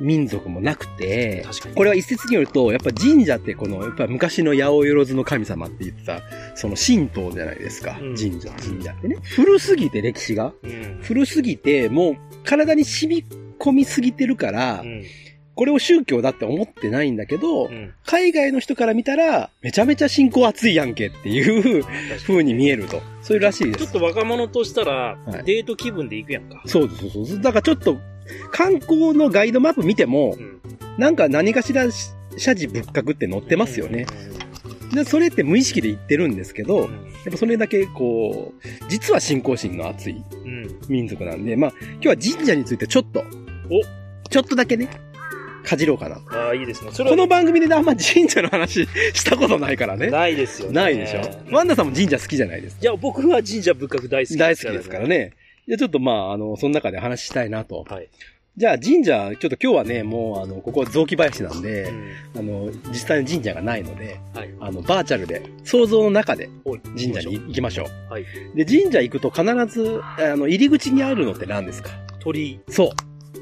[0.00, 1.44] 民族もなくて。
[1.74, 6.22] これは一説によると、やっぱ神社ってこの、やっぱ昔の八百万の神様って言ってた、
[6.54, 7.98] その神道じゃないですか。
[8.00, 9.16] うん神社、神社ってね。
[9.22, 10.52] 古すぎて歴史が。
[10.62, 10.98] うん。
[11.02, 13.24] 古すぎて、もう体に染み
[13.58, 15.04] 込みすぎてるから、うん。
[15.56, 17.94] これを宗教だって思ってないんだけど、うん。
[18.04, 21.82] 海外の人から見たら、めちゃめちゃ信仰熱いやんけっていう
[22.26, 23.00] 風に見えると。
[23.22, 23.78] そういうらしいです。
[23.78, 26.62] ちょっと若者としたらはい、デート気分で行くやんか。
[26.66, 27.40] そうそうそうそう。
[27.40, 27.96] だからちょっと、
[28.50, 30.60] 観光のガイドマップ見てもう、ん。
[30.98, 31.84] なんか何かしら
[32.36, 34.06] 謝辞仏閣って載ってますよね。
[34.92, 36.92] で、それって無意識で言ってるんですけど、うん。
[36.92, 40.78] やっぱそれだけこう、実は信仰心の熱いうん。
[40.88, 43.20] 民族なんで、まあ、今日は神社についてちょっと、
[43.70, 44.88] おちょっとだけね、
[45.64, 46.20] かじろうかな。
[46.30, 46.90] ああ、いいですね。
[46.92, 50.10] それこはの番組であんま神社の話したことないからね。
[50.10, 50.74] ないですよね。
[50.74, 51.20] ないでしょ？
[51.52, 52.82] ワンダさんも神社好きじゃないですか？
[52.82, 55.08] じゃあ僕は神社仏閣大好き大好きですから。
[55.08, 55.32] ね。
[55.66, 57.84] じゃあちょっとまあ、あの、その中で話したいなと。
[57.88, 58.08] はい。
[58.56, 61.90] じゃあ神社、ちょっと今日はね、もうあの、ここ雑木林なんで
[62.34, 64.54] う、んあの、実際の神社がないので、はい。
[64.60, 66.48] あの、バーチャルで、想像の中で
[66.96, 68.12] 神社に行きましょう。
[68.12, 68.24] はい。
[68.54, 71.90] で、神社行くと必ず、あの、入り口にあるのって何ですか？
[72.20, 72.60] 鳥居。
[72.70, 72.90] そう。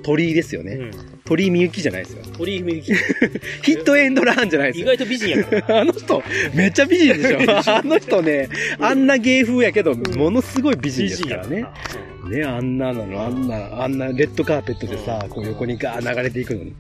[0.02, 0.72] 鳥居ですよね。
[0.74, 0.90] うん。
[1.24, 2.24] 鳥居みゆきじゃないですよ。
[2.36, 2.92] 鳥居みゆき。
[3.62, 4.92] ヒットエンドランじゃないですよ。
[4.92, 5.80] 意外と美人やからな。
[5.80, 6.22] あの人、
[6.54, 7.38] めっちゃ美人でしょ
[7.76, 8.48] あの人ね、
[8.80, 11.64] あんな芸風やけど、ものすごい美人ですからね。
[12.28, 16.74] ね、あんななの、あんな、あんなレッドカーペットでさ、こう横にガー流れていくのに。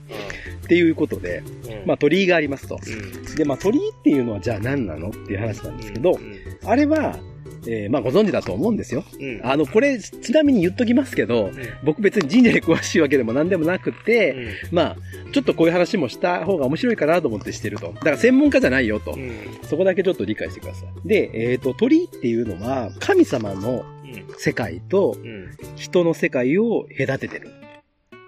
[0.64, 1.86] っていうことで、うん。
[1.86, 2.78] まあ鳥居がありますと。
[2.86, 6.38] うん、で、まあ鳥居っていうのはじゃあ何なのっていう話なんですけどう、ん。
[6.64, 7.18] あれは、
[7.66, 9.04] えーまあご存知だと思うんですよ。
[9.20, 9.40] うん。
[9.42, 11.50] あの、これ、ちなみに言っときますけど、
[11.82, 14.36] 僕別に神社に詳しいわけでも何でもなくて、
[14.70, 14.96] まあ、
[15.32, 17.92] ちょっとこういう話もした方が面白いかなと思ってしてると。
[17.92, 19.16] だから専門家じゃないよとう。
[19.16, 19.32] ん。
[19.62, 21.08] そこだけちょっと理解してください。
[21.08, 24.03] で、えっ、と、鳥居っていうのは、神様のうん。
[24.38, 25.50] 世界とうん。
[25.76, 27.50] 人の世界を隔ててる。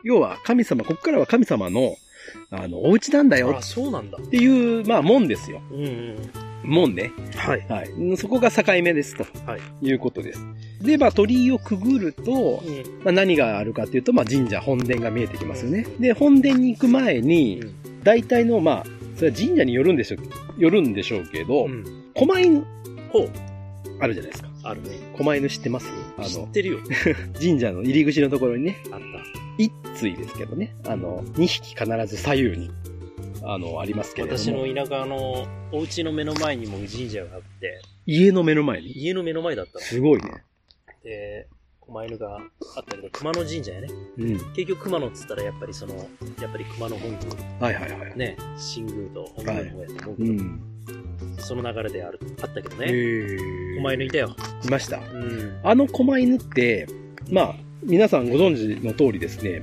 [0.02, 1.96] 要は、神様、ここからは神様の、
[2.50, 4.18] あの、お家なんだよあ、そうなんだ。
[4.18, 5.60] っていう、まあ、門ですよ。
[5.70, 6.16] うんうん。
[6.64, 7.12] 門ね。
[7.36, 7.66] はい。
[7.68, 8.16] はい。
[8.16, 9.24] そこが境目ですと。
[9.44, 9.86] はい。
[9.86, 10.44] いうことです。
[10.82, 13.04] で、まあ、鳥居をくぐると、うん。
[13.04, 15.86] まあ、何があるかっていうと、まあ、神社、本殿が見えてきますよね。
[15.98, 17.62] で、本殿に行く前に、
[18.02, 18.84] 大体の、まあ、
[19.16, 21.84] それは神社によるんでしょう、よるんでしょうけど、うん。
[22.14, 22.64] 狛犬、
[23.10, 23.30] ほう。
[24.00, 24.48] あるじゃないですか。
[24.68, 24.98] あるね。
[25.16, 25.86] 狛犬知ってます？
[26.18, 26.78] あの、知ってるよ。
[27.40, 29.00] 神社の入り口のところにね、あっ
[29.58, 32.70] 一対ですけどね、あの、二匹必ず左右に、
[33.42, 39.80] あの、ありますけども、私の田舎のお家の目の前にも神社があって、家の目の前に、家の目の前だったの。
[39.80, 40.44] すごいね。
[41.02, 41.48] で、
[41.80, 42.40] 狛犬があ
[42.80, 43.88] ったけど、熊野神社やね。
[44.18, 44.32] うん。
[44.52, 47.12] 結局熊野っつったらやっぱりその、やっぱり熊野本
[47.60, 48.00] はいはいはい。
[48.00, 50.75] 宮、ね、新宮と本宮の方やと思うけど、うん。
[51.38, 52.92] その流れである、あったけどへね。
[52.92, 54.34] ー狛犬いたよ。
[54.64, 54.98] いました。
[54.98, 55.60] うん。
[55.62, 56.86] あの狛犬って、
[57.30, 59.62] まあ、皆さんご存知の通りですね、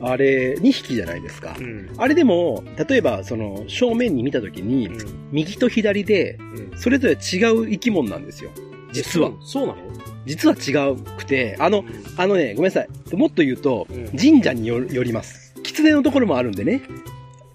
[0.00, 1.62] あれ、2匹じゃないですかう。
[1.62, 1.90] ん。
[1.96, 5.28] あれでも、例えば、その、正面に見たときに、うん。
[5.32, 6.38] 右と左で、
[6.72, 6.78] うん。
[6.78, 8.50] それぞれ違う生き物なんですよ。
[8.92, 9.30] 実は。
[9.40, 9.78] そうなの？
[10.26, 11.84] 実は違うくて、あの、
[12.16, 13.16] あのね、ごめんなさい。
[13.16, 15.54] もっと言うとうん、神社によよります。
[15.62, 16.82] 狐のところもあるんでね。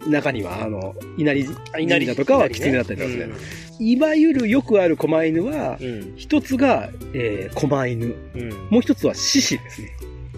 [0.08, 3.34] 中には、あの、稲荷神社とかは狐だったりとかする。
[3.80, 6.14] いわゆるよくある狛犬はう、ん。
[6.18, 8.16] 一つが、えー、狛犬。
[8.36, 8.50] うん。
[8.70, 9.90] もう一つは獅子ですね。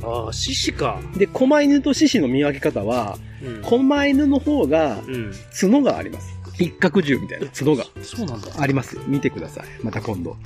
[0.04, 1.00] ああ、獅子か。
[1.18, 3.62] で、狛犬と獅子の見分け方は、うん。
[3.62, 5.32] 狛犬の方がうん。
[5.60, 6.38] 角があります。
[6.60, 8.48] 一角獣みたいな角がそうなんだ。
[8.60, 8.98] あります。
[9.08, 9.66] 見てください。
[9.84, 10.38] また今度。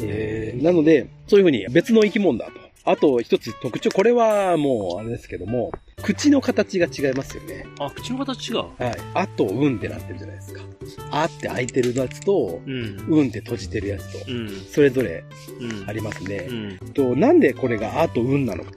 [0.00, 2.52] へーなので、そういうふうに別の生き物だと。
[2.84, 5.72] あと一つ特徴、これはもうあれですけども、
[6.06, 7.66] 口の形が違いますよね。
[7.80, 8.58] あ、口の形違う。
[8.58, 8.96] はい。
[9.14, 10.62] あと、うんってなってるじゃないですか。
[11.10, 13.04] あって開いてるやつと、うん。
[13.08, 14.48] うんって閉じてるやつと、うん。
[14.70, 15.24] それぞれ
[15.60, 15.88] うん。
[15.88, 16.84] ありますねう。
[16.84, 16.92] ん。
[16.92, 18.70] と、なんでこれがあとうんなのか。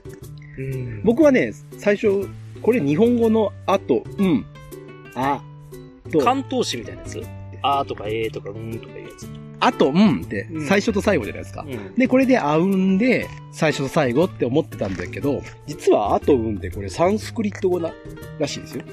[0.58, 1.02] うん。
[1.04, 2.28] 僕はね、最初、
[2.62, 4.44] これ日本語のあと、うん、
[5.14, 5.40] あ、
[6.10, 7.22] と、関東詞みたいなやつ？
[7.62, 9.28] あーとかえーとかうんとかいうやつ。
[9.60, 11.64] あと、うんってうん最初と最後じゃないですか。
[11.68, 11.94] うん。
[11.94, 17.92] で、これであうんで、最初と最後って思ってたんだけど、実はあとうんってこれサンスクリット語な、
[18.38, 18.84] らしいですよ。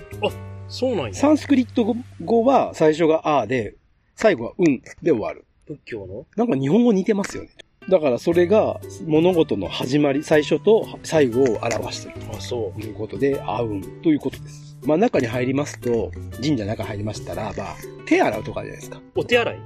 [0.68, 1.14] そうなんや。
[1.14, 3.76] サンスクリット語は最初があで、
[4.16, 5.46] 最後はうんで終わる。
[5.66, 6.26] 仏教の？
[6.36, 7.50] なんか日本語似てますよね。
[7.90, 14.67] だからそれが物事の始まり、最初と最後を表しているあ、そということで、あうんということです。
[14.84, 18.98] まあ中に入りますと、神社の中入りましたら、まあ、手洗うとかじゃないですか。
[18.98, 19.02] う。
[19.16, 19.58] お手洗い？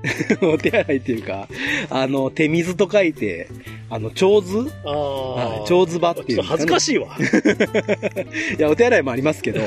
[0.41, 1.47] お手洗いっていうか、
[1.89, 3.47] あの、手水と書いて、
[3.89, 4.71] あの、蝶図？
[4.85, 5.35] ああ。
[5.59, 7.15] はい蝶ズバっていう恥ずかししいわ。
[7.19, 7.21] い。
[8.57, 9.61] いや、お手洗いもありますけど、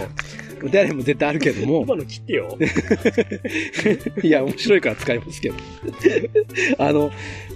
[0.64, 2.56] お手洗いも絶対あるけども、今の切ってよ。
[4.22, 5.54] いや、面白いから使いますけど。
[6.78, 7.10] あの、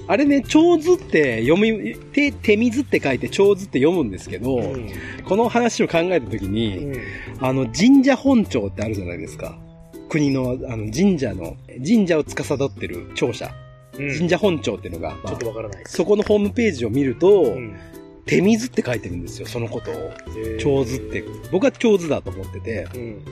[0.07, 4.89] あれね、蝶図って読み、手、手水って書いて蝶図って読むんですけど、うん。
[5.25, 7.01] この話を考えたときに、うん。
[7.41, 9.59] あの、神社本庁ってあるじゃないですか。
[10.11, 13.47] 国の、あの、神社の、神社を司ってる庁舎。
[13.47, 13.59] うん
[14.17, 15.97] 神社本庁っていうのが、まあちょっとわからないです。
[15.97, 17.75] そこのホームページを見ると、うん。
[18.29, 19.95] 手水って書いてるんですよ、そのことを。
[19.95, 21.25] へー蝶図って。
[21.51, 22.87] 僕は蝶図だと思ってて。
[22.95, 23.25] うん。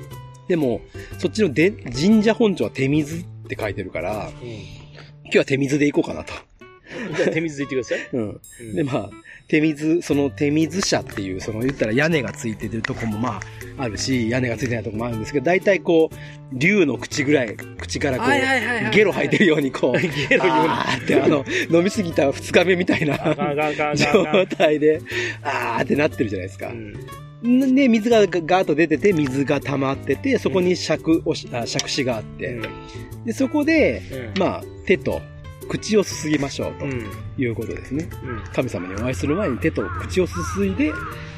[0.48, 0.80] でも、
[1.18, 4.48] そっちので神社本庁は手水って書いてるから、うん。
[5.24, 6.32] 今日は手水で行こうかなと。
[7.16, 8.08] じゃあ手水で言ってください。
[8.16, 8.40] うん。
[8.60, 9.10] うんで、まあ、
[9.48, 13.40] 手水、その手水車っていう、その言ったら屋根がついてるとこもま
[13.78, 16.16] あ、あるし、屋根がついてないとこもあるんですけど、大体こう、
[16.52, 20.82] 竜の口ぐらい、口からこう、ゲロ吐いてるようにこう、 ゲロ言うな。
[20.82, 23.16] あーってあの、飲みすぎた二日目みたいな
[23.94, 25.00] 状ん態で、
[25.42, 26.72] あーってなってるじゃないですか。
[27.44, 27.48] う。
[27.48, 27.74] ん。
[27.74, 32.58] で、水がガーッと出てて、水が溜まってて、そこに尺あ尺子があって、
[33.24, 34.02] で、そこで、
[34.36, 34.40] うん。
[34.40, 35.20] まあ、手と
[35.68, 37.06] 口をすすぎましょうとうん。
[37.38, 38.08] いうことですね。
[38.22, 38.42] うん。
[38.54, 40.92] 神様にお会いする前に手と口をすすいで、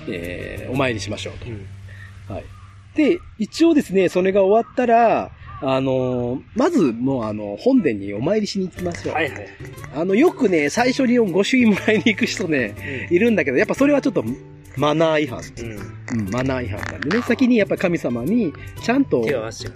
[0.08, 1.66] えーお参りしましょううん。
[2.28, 2.34] と。
[2.34, 2.44] はい。
[2.96, 9.14] で、一応ですね、それが終わったら、あのーまずもうあの、本殿にお参りしに行きましょう。
[9.14, 9.46] はいはい。
[9.94, 14.24] あの、よくね、最初にご朱印もらいに行く人ね、いるんだけど、やっぱそれはちょっと
[14.78, 15.40] マナー違反。
[15.40, 16.20] うん。
[16.20, 19.22] うん、マナー違反なんでね、先にやっぱ神様にちゃんと。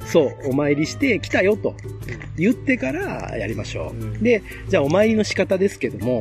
[0.07, 1.75] そう、お参りして来たよと
[2.37, 3.95] 言ってからやりましょう。
[3.95, 6.21] うんで、じゃあお参りの仕方ですけども、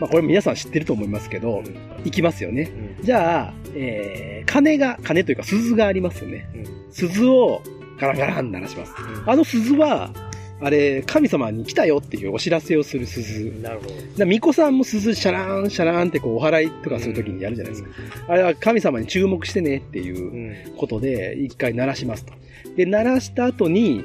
[0.00, 1.62] まあこれ皆さん知ってると思いますけど、
[2.04, 2.70] 行きますよね。
[2.98, 3.04] うん。
[3.04, 6.48] じゃあ、えー、鐘が、鐘というか鈴がありますよね。
[6.54, 6.92] うん。
[6.92, 7.62] 鈴を
[7.98, 8.92] ガランガラン鳴らします。
[9.26, 10.10] あの鈴は、
[10.60, 13.52] あれ、神様に来たよっていうお知らせをする鈴。
[13.60, 13.92] なるほど。
[14.24, 17.90] 巫女さんも鈴シャラーン、シャラーンってこうお祓いとかするときにやるじゃないですか。
[18.28, 20.76] あれは神様に注目してねっていううん。
[20.76, 22.32] ことで、一回鳴らしますと。
[22.74, 24.02] で、鳴らした後に、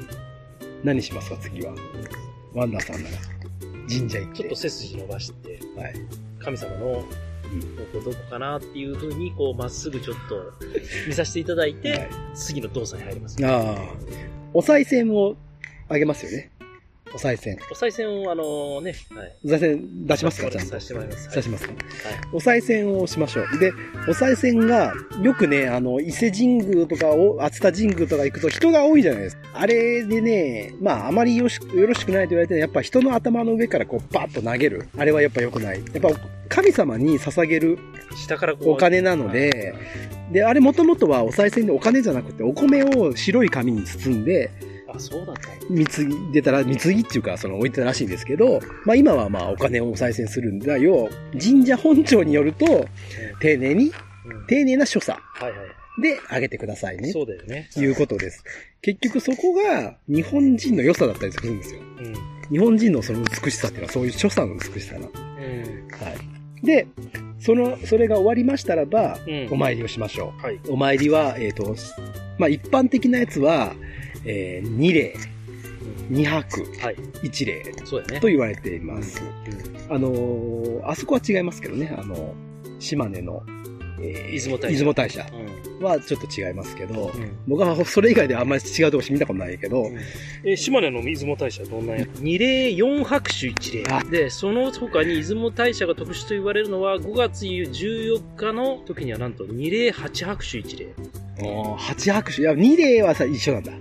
[0.84, 1.74] 何しますか、次は。
[2.52, 3.16] ワンダーさんなら。
[3.88, 4.38] 神社行って。
[4.38, 5.94] ちょっと背筋伸ばして、はい。
[6.38, 7.02] 神様の、ど
[8.00, 10.52] こどこかなっていう風に、こう、まっすぐちょっと
[11.08, 13.44] 見させていただいて、はい次の動作に入ります。
[13.44, 13.94] ああ。
[14.54, 15.36] お賽銭を
[15.92, 16.50] あげますよね。
[17.14, 17.58] お賽銭。
[17.70, 19.36] お賽銭を、あのね、はい。
[19.44, 20.70] お賽銭出しますか、ちゃんと。
[20.70, 21.28] させてもらいます。
[21.34, 21.72] 出しますか？
[21.74, 21.82] はい。
[22.32, 23.58] お賽銭をしましょう。
[23.58, 23.70] で、
[24.08, 29.42] お賽銭が、よくね、あの、伊勢神宮とかを、熱田神宮とか行くと人が多いじゃないですか。
[29.52, 34.88] あれでね、まあ、あまりよしよろしくないと言われてるやっぱ人の頭の上からこう、バッと投げる。
[34.96, 35.82] あれはやっぱ良くない。
[35.92, 36.08] やっぱ、
[36.48, 37.78] 神様に捧げる
[38.16, 38.70] 下からこう。
[38.70, 39.74] お金なので、
[40.32, 44.50] で、あれもともとはお賽銭でお金じゃなくて、お米を白い紙に包んで、
[44.94, 51.08] あ、そうだったの貢ぎ、出たら、貢ぎっていうか、その置いてたらしいんですけど、まあ今はまあお金をお賽銭するんだよ。
[51.40, 52.86] 神社本庁によると、
[53.40, 53.92] 丁寧に、うん
[54.46, 55.60] 丁寧な所作はいはい。
[56.00, 57.10] であげてくださいね。
[57.12, 57.68] そうだよね。
[57.76, 58.44] いうことです。
[58.80, 61.80] 結局そこが日本人の良さだったりするんですよ。
[61.98, 62.14] うん。
[62.50, 65.00] 日本人のその美しさっていうのはそういう所作の美しさな。
[65.00, 65.06] うん。
[65.06, 65.10] は
[66.62, 66.66] い。
[66.66, 66.86] で、
[67.38, 70.54] その、それが終わりましたらば、うんお参りをしましょはい。
[70.54, 70.72] う。
[70.72, 71.76] お参りは、えっ、と、
[72.38, 73.74] まあ一般的なやつは、
[74.24, 75.14] えー、2礼、
[76.10, 76.96] 2泊、はい。
[77.22, 78.20] 1礼そうだよね。
[78.20, 79.22] と言われています。
[79.22, 82.34] うんあのーあそこは違いますけどね、あの、
[82.78, 83.42] 島根の、
[84.00, 85.26] えー出雲大社出雲大社
[85.80, 85.84] うん。
[85.84, 89.90] はちょっと違いますけど、うん僕はそれ以外ではあんまり違うとこ見たことないけど、
[90.44, 92.06] え、島根の出雲大社どんなや？
[92.20, 94.02] 二礼四拍手一礼あ。
[94.04, 100.86] で、その他に出雲大社が特殊と言われるのは、5月14日の時にはなんと二礼八拍手一礼。
[101.40, 102.42] おー8拍手。
[102.42, 103.72] いや、2礼はさ、一緒なんだ。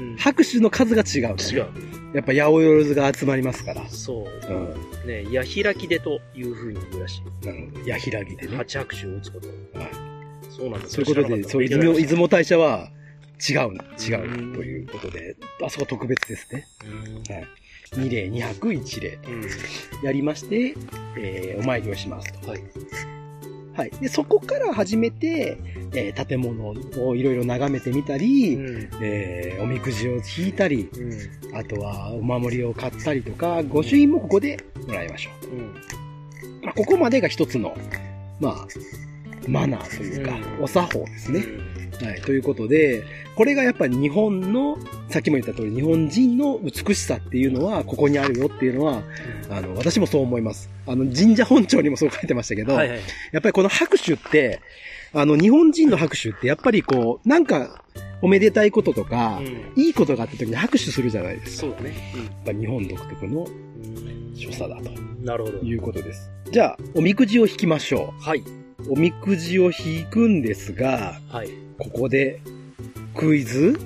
[0.00, 0.16] うん。
[0.16, 1.42] 拍手の数が違う、ね。
[1.50, 1.66] 違う。
[2.14, 3.88] やっぱ、八百万が集まりますから。
[3.88, 4.52] そう。
[4.52, 5.08] うん。
[5.08, 7.46] ね、矢開きでという風に言うらしい。
[7.46, 7.88] なるほど。
[7.88, 8.56] 矢開きでね。
[8.56, 9.78] 八拍手を打つこと。
[9.78, 10.10] はい
[10.50, 10.88] そうなんだ。
[10.88, 12.90] そういうことで、そう、出雲出雲大社は
[13.48, 13.56] 違う、
[13.98, 16.66] 違うということで、あそこ特別ですね。
[16.84, 17.46] うんはい。
[17.92, 19.18] 2礼、2泊、1礼。
[19.26, 20.04] うん。
[20.04, 20.74] やりまして、
[21.16, 22.50] えーお参りをしますと。
[22.50, 22.62] はい。
[23.80, 23.90] はい。
[23.92, 25.56] で、そこから始めて、
[25.94, 28.88] えー建物をいろいろ眺めてみたり、うん。
[29.00, 31.56] えーおみくじを引いたり、うん。
[31.56, 35.58] あとはお守りを買ったりとか、御朱印もここでもらいましょうん。
[35.60, 35.62] う。
[36.62, 37.74] まあ、ここまでが一つの、
[38.38, 38.66] まあ、
[39.48, 41.46] マナーというか、うんお作法ですね。
[42.02, 42.20] はい。
[42.20, 43.02] ということで、
[43.34, 44.76] これがやっぱり日本の、
[45.08, 49.02] さっきも言った通り、日本人の美しさっていうのは、ここにあるよっていうのは、
[49.48, 50.68] あの、私もそう思います。
[50.90, 53.00] あの、神社本庁にもそう書いてましたけど、はいはい。
[53.32, 54.60] やっぱりこの拍手って、
[55.12, 57.84] あの、日本人の拍手ってやっぱりこう、なんか、
[58.22, 59.82] おめでたいこととか、うん。
[59.82, 61.68] いいことがあった時に拍手するじゃないですか。
[61.68, 61.90] そうだね。
[62.44, 64.36] やっぱ日本独特のうん。
[64.36, 64.90] 所作だと
[65.22, 65.58] なるほど。
[65.58, 66.30] いうことです。
[66.50, 68.40] じゃあ、おみくじを引きましょはい。
[68.40, 68.92] う。
[68.92, 71.50] おみくじを引くんですが、はい。
[71.78, 72.40] ここで、
[73.14, 73.78] クイズ？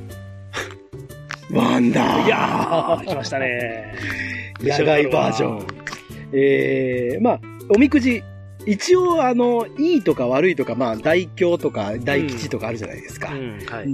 [1.50, 3.94] ワンダーいやー、来ましたね。
[4.62, 5.73] 野外バージョン。
[6.34, 7.40] えー、まあ、
[7.74, 8.22] おみくじ、
[8.66, 13.32] 一応、あの、いいとか悪いとか、まあ、大凶とか大吉とかあるじゃないですか。
[13.32, 13.58] うん。
[13.66, 13.86] はい。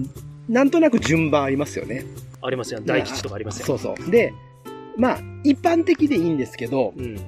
[0.48, 2.05] なんとなく順番ありますよね。
[2.42, 2.81] ありますよ。
[2.81, 3.66] 大吉とかありますよ。
[3.66, 4.11] そうそう。
[4.11, 4.33] で、
[4.96, 7.18] まあ、一般的でいいんですけど、うん。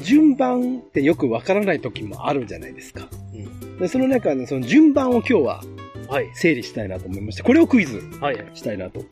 [0.00, 3.08] 順番ってよくわからない時もあるじゃないですか。
[3.32, 3.78] うん。
[3.78, 5.62] でその中で、その順番を今日は
[6.08, 6.30] はい。
[6.34, 8.46] 整理したいなと思いまして、これをクイズはい。
[8.54, 9.04] したいなと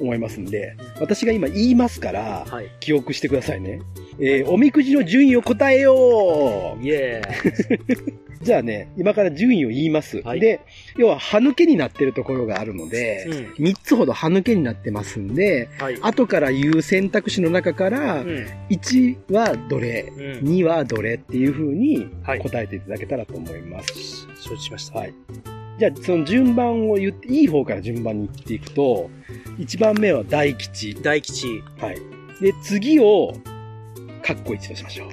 [0.00, 2.70] 思いますんで、私が今言いますから、はい。
[2.80, 3.80] 記憶してくださいね。
[4.18, 10.22] えーおみくじの順位を答えようイエー じゃあね、今から順位を言います。
[10.22, 10.60] はいで、
[10.96, 13.26] 要は歯抜けになってるところがあるので、
[13.58, 13.64] うん。
[13.66, 15.98] 3つほど歯抜けになってますんで、はい。
[16.00, 18.46] 後から言う選択肢の中からう、ん。
[18.70, 20.48] 1はどれ、うん。
[20.48, 24.26] 2はどれっていう風にはい答えていただけたらと思います。
[24.40, 25.00] 承知しました。
[25.00, 25.12] はい。
[25.78, 29.10] じゃあ、その順番を言って、いい方から順番に言っていくと、
[29.58, 30.94] 1番目は大吉。
[30.94, 31.62] 大吉。
[31.78, 31.96] はい。
[32.40, 33.34] で、次を、
[34.22, 35.10] カッコ1としましょう。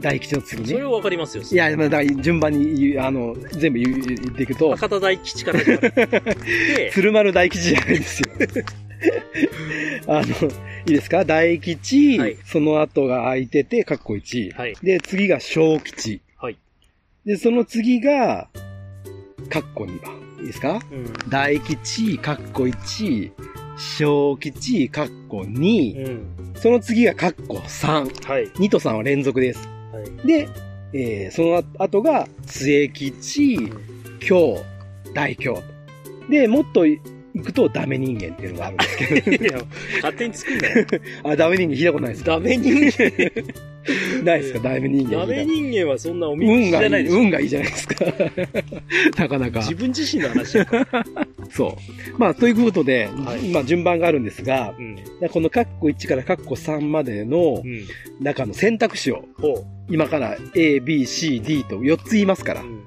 [0.00, 0.68] 大吉の次ね。
[0.68, 1.42] それはわかりますよ。
[1.50, 5.90] いや、まあ、だから順番に言う、あの、全部言う言っていくと、博多大吉から始まる。
[6.76, 8.26] で、 鶴丸大吉じゃないですよ。
[10.06, 10.26] あの、
[10.86, 11.24] いいですか？
[11.24, 14.54] 大吉、はいその後が空いてて、カッコ1。
[14.54, 14.74] はい。
[14.82, 16.20] で、次が小吉。
[16.36, 16.58] はい。
[17.24, 18.48] で、その次が、
[19.50, 20.14] カッコ2番。
[20.40, 20.80] いいですか？
[20.92, 21.06] うん。
[21.30, 23.30] 大吉、カッコ1、
[23.76, 26.26] 小吉、カッコ2、うん。
[26.54, 28.28] その次がカッコ3。
[28.28, 28.48] はい。
[28.52, 29.68] 2と3は連続です。
[29.92, 30.26] はい。
[30.26, 30.48] で、
[30.92, 33.70] えーその後が末吉、
[34.20, 34.58] 京、
[35.14, 35.62] 大京。
[36.30, 36.84] で、もっと
[37.36, 38.98] 行くとダメ人間っていうのがあるんです
[39.30, 39.44] けど。
[39.44, 39.58] いや、
[39.96, 40.86] 勝手に作んなよ。
[41.24, 42.30] あ、ダメ人間聞いたことないですか？
[42.32, 44.24] ダメ人間。
[44.24, 44.58] ないですか？
[44.60, 45.18] ダメ人間。
[45.20, 47.18] ダメ人間はそんなおみ運がいい、じゃないでしょ。
[47.20, 48.04] 運がいいじゃないですか。
[49.22, 49.60] なかなか。
[49.60, 51.04] 自分自身の話やから。
[51.50, 51.76] そ
[52.14, 52.18] う。
[52.18, 55.28] まあ、ということで、はいまあ、順番があるんですが、うん。
[55.28, 57.84] このカッコ1からカッコ3までのうん。
[58.20, 62.64] 中の選択肢を、ほ今から A, B, C, D と4つ言いますからう。
[62.64, 62.80] う、ん。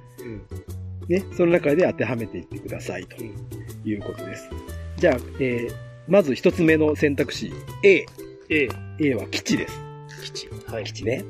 [1.10, 1.15] うん。
[1.15, 3.17] ね、その中で当てはめていってくださいと
[3.86, 4.50] いうことです。
[4.98, 5.74] じゃあ、えー、
[6.08, 7.52] まず1つ目の選択肢、
[7.84, 8.06] A。
[8.50, 8.69] A、
[9.00, 9.80] A は基地です。
[10.24, 10.50] 基地。
[10.67, 10.84] はい。
[10.84, 11.24] 基地ね。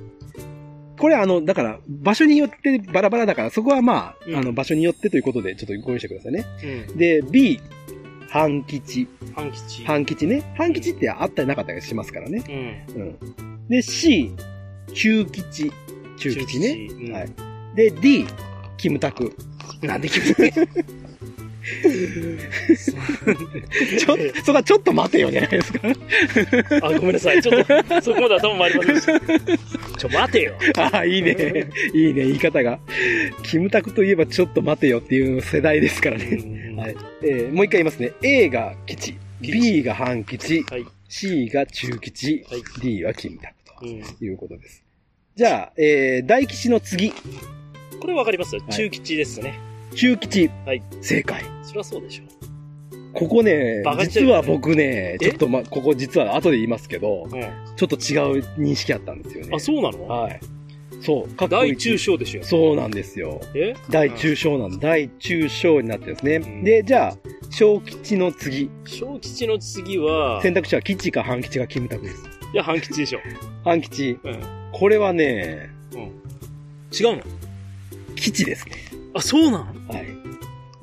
[0.98, 6.46] これあの、だから、場所によってバラバラだから、そこはまあ、うんあの、場所によってということで、ちょっとご用意してくださいね。
[6.90, 6.98] うん。
[6.98, 7.60] で、B、
[8.30, 9.08] 半基地。
[9.34, 9.86] 半基地。
[9.86, 10.54] 半基地ね。
[10.58, 12.84] 半基地ってあったりなかったりしますからね。
[12.96, 13.02] うん。
[13.02, 13.68] うん。
[13.70, 14.32] で、C、
[14.94, 15.72] 中基地。
[16.18, 16.90] 中基地ね。
[16.90, 17.30] 地うんはい。
[17.76, 18.26] で、D、
[18.80, 19.36] キムタク。
[19.82, 20.68] なんでキムタク
[24.00, 25.80] ちょ、 そこはちょっと待てよじゃないですか。
[26.82, 27.42] あ、ごめんなさい。
[27.42, 29.20] ちょっと、そこまで頭回りませんでした。
[29.98, 30.56] ちょ、待てよ。
[30.78, 31.36] ああ、いいね。
[31.94, 32.80] いいね、言い方が。
[33.44, 36.26] キムタクといえばちょっと待てよっていう世代ですからね。
[36.78, 36.96] はい。
[37.24, 38.14] えーもう一回言いますね。
[38.24, 39.16] A が基地。
[39.42, 40.64] 基地 B が半基地。
[40.72, 40.86] はい。
[41.10, 42.46] C が中基地。
[42.50, 44.02] はい D はキムタクうん。
[44.02, 44.84] ということです。
[45.36, 47.14] じゃあ、えー、大吉の次。
[48.00, 48.58] これわかります？
[48.70, 49.60] 中吉ですね。
[49.96, 50.50] 中吉。
[50.66, 51.44] はい正解。
[51.64, 52.24] そりゃそうでしょ。
[53.12, 55.18] ここねバカ、にしてる実は僕ね、え？
[55.20, 57.32] ちょっとま、ここ実は後で言いますけど、うん。
[57.32, 57.42] ちょ
[57.86, 59.52] っと違う認識あったんですよね。
[59.56, 60.08] あ、そうなの？
[60.08, 60.40] はい。
[61.02, 61.36] そう。
[61.36, 62.44] かっこいい大中小でしょ。
[62.44, 63.42] そうなんですよ。
[63.56, 63.74] え？
[63.90, 64.78] 大中小なんだ。
[64.78, 66.38] 大中小になってるんですね。
[66.38, 67.18] んで、じゃあ、
[67.50, 68.70] 小吉の次。
[68.86, 72.24] 小吉の次は、選択肢は吉か半吉かキムタクです。
[72.54, 73.20] いや、半吉でしょ。
[73.66, 74.20] 半吉。
[74.24, 74.40] うん。
[74.72, 75.70] これはね、
[76.92, 77.24] 違うの？
[78.20, 78.74] 吉ですね。
[79.14, 80.08] あ、そうなんはい。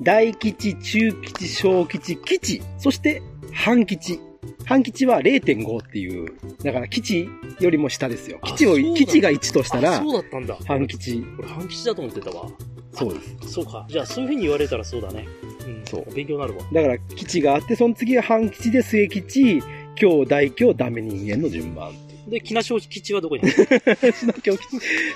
[0.01, 2.61] 大吉、中吉、小吉、吉。
[2.77, 3.21] そして、
[3.53, 4.19] 半吉。
[4.65, 8.37] 半吉は0.5っていう、だから吉よりも下ですよ。
[8.41, 10.57] あ吉を吉が1としたあ、らそ、うだったんだ。
[10.67, 11.23] 半吉。
[11.39, 12.49] 俺半吉だと思ってたわ。
[12.91, 13.53] そうです。
[13.53, 13.85] そうか。
[13.89, 15.25] じゃあ、そういう風に言われたらそうだね。
[15.65, 15.85] うん。
[15.85, 16.63] そう勉強になるわ。
[16.73, 19.59] だから、吉があって、その次は半吉で末吉、
[19.99, 21.91] 今日大今日ダメ人間の順番。
[22.27, 23.43] で、木梨小吉はどこに？
[23.43, 24.13] ある。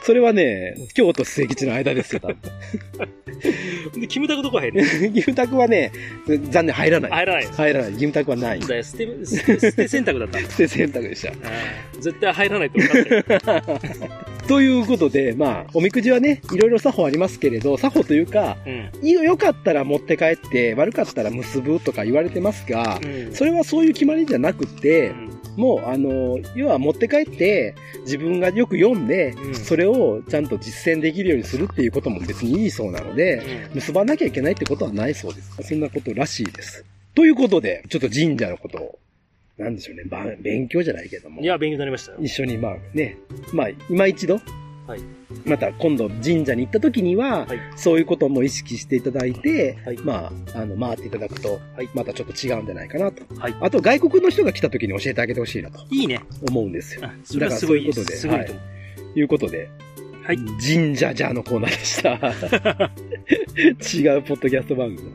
[0.04, 2.38] それはね、今日と末吉の間ですよ、多分。
[4.00, 4.82] で、キムタクどこ入る？
[4.82, 5.92] 義務宅はね、
[6.50, 7.12] 残念入らない。
[7.12, 7.46] 入らない。
[7.48, 7.92] 入らない。
[7.92, 8.62] 義務宅はない。
[8.62, 10.48] 捨て、捨て、捨て選択だったんだ。
[10.50, 11.34] 不正選択でした。
[12.00, 13.26] 絶対入らないと分かってる。
[14.48, 18.90] ということで、まあ、おみくじはね、いろいろ作法ありますけれど、作法というか、うん。
[19.02, 23.34] いいよかったら持って帰って、悪かったら結ぶとか言われてますが、うん。
[23.36, 35.62] それはそういう決まりじゃなくてう、んもう、あの、要は持って帰って、自分がよく読んで、うんそれをちゃんと実践できるようにするっていうことも別にいいそうなので、結ばなきゃいけないってことはないそうです。
[35.62, 36.84] そんなことらしいです。
[37.14, 39.00] ということで、ちょっと神社のことを、
[39.60, 41.42] なんでしょうね、ば勉強じゃないけども。
[41.42, 42.18] いや、勉強になりましたよ。
[42.20, 43.18] 一緒にまあね、
[43.54, 44.40] まあ今一度、
[44.88, 45.02] はい
[45.46, 53.24] また今度神社に行った時には、はいそういうことも意識していただいて、はいまあ、あの、回っていただくとはい、またちょっと違うんじゃないかなと。
[53.40, 56.22] はいあと外国の人が来た時に教えてあげてほしいなといいね。
[56.48, 57.06] 思うんですよ。
[57.06, 58.62] あそれはすごいだからそういうことですごいと思
[59.16, 59.20] う。
[59.20, 59.70] いうことで、
[60.24, 60.38] はい。
[60.38, 62.14] 神社じゃのコーナーでした。
[64.14, 65.10] 違うポッドキャスト番組。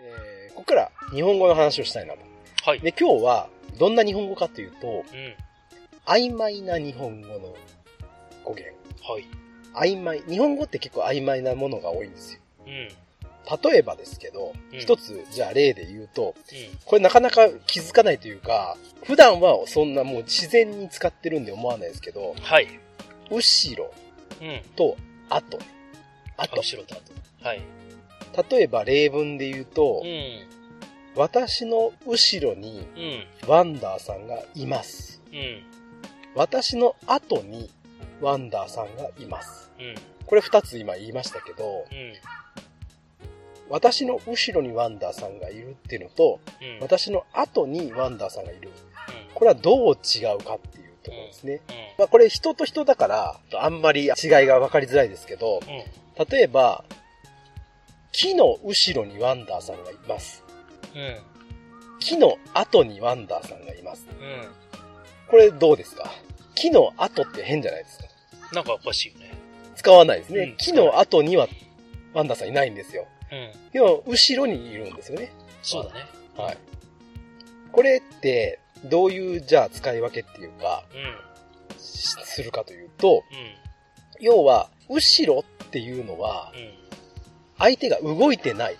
[0.00, 2.25] えーここから日本語の話をしたいなと。
[2.66, 2.80] はい。
[2.80, 3.48] で、今日は
[3.78, 5.04] どんな日本語かというと、うん。
[6.04, 7.54] 曖昧な日本語の
[8.42, 8.76] 語源。
[9.08, 9.28] はい。
[9.92, 10.20] 曖昧。
[10.28, 12.40] 日本語って結構曖昧なものが多いんですよ。
[12.66, 12.72] うん。
[12.72, 13.70] うん。
[13.70, 16.34] 例えばですけど、うん一つ、じゃあ例で言うと、
[16.86, 22.80] これなかなか気づかないというか、普段はそんなもう自然に使ってるんで思わないですけど、はい。
[23.30, 23.92] 後ろ
[24.42, 24.60] うん。
[24.74, 24.96] と
[25.28, 25.60] 後。
[26.36, 26.56] 後。
[26.56, 27.02] 後ろと後。
[27.42, 27.62] はい。
[28.50, 30.55] 例えば例文で言うと、うん。
[31.16, 33.48] 私の後ろにうん。
[33.48, 35.22] ワンダーさんがいます。
[35.32, 35.62] うん。
[36.34, 37.70] 私の後に
[38.20, 39.70] ワンダーさんがいます。
[39.78, 39.94] うん。
[40.26, 42.12] これ二つ今言いましたけど、うん。
[43.70, 46.80] 私の後ろにワンダーさんがいるっていうのと、うん。
[46.80, 48.70] 私の後にワンダーさんがいる。
[49.34, 51.60] これはどう違うかっていうところですね。
[51.98, 54.10] まあこれ人と人だから、あんまり違い
[54.46, 55.60] が分かりづらいですけど。
[56.30, 56.84] 例えば、
[58.12, 60.45] 木の後ろにワンダーさんがいます。
[60.96, 61.16] うん。
[62.00, 64.06] 木の後にワンダーさんがいます。
[64.08, 64.48] うん。
[65.28, 66.10] これどうですか？
[66.54, 68.04] 木の後って変じゃないですか？
[68.52, 69.34] なんかおかしいよね。
[69.74, 70.40] 使わないですね。
[70.40, 71.48] うん木の後には
[72.14, 73.06] ワンダーさんいないんですよ。
[73.30, 73.70] うん。
[73.72, 75.32] でも、後ろにいるんですよね。
[75.62, 76.06] そうだね。
[76.36, 76.58] はい。
[77.72, 81.78] これって、どういう、じゃあ使い分けっていうか、うん。
[81.78, 83.24] しするかというと、
[84.18, 84.24] うん。
[84.24, 86.70] 要は、後ろっていうのは、うん。
[87.58, 88.78] 相手が動いてない、うん。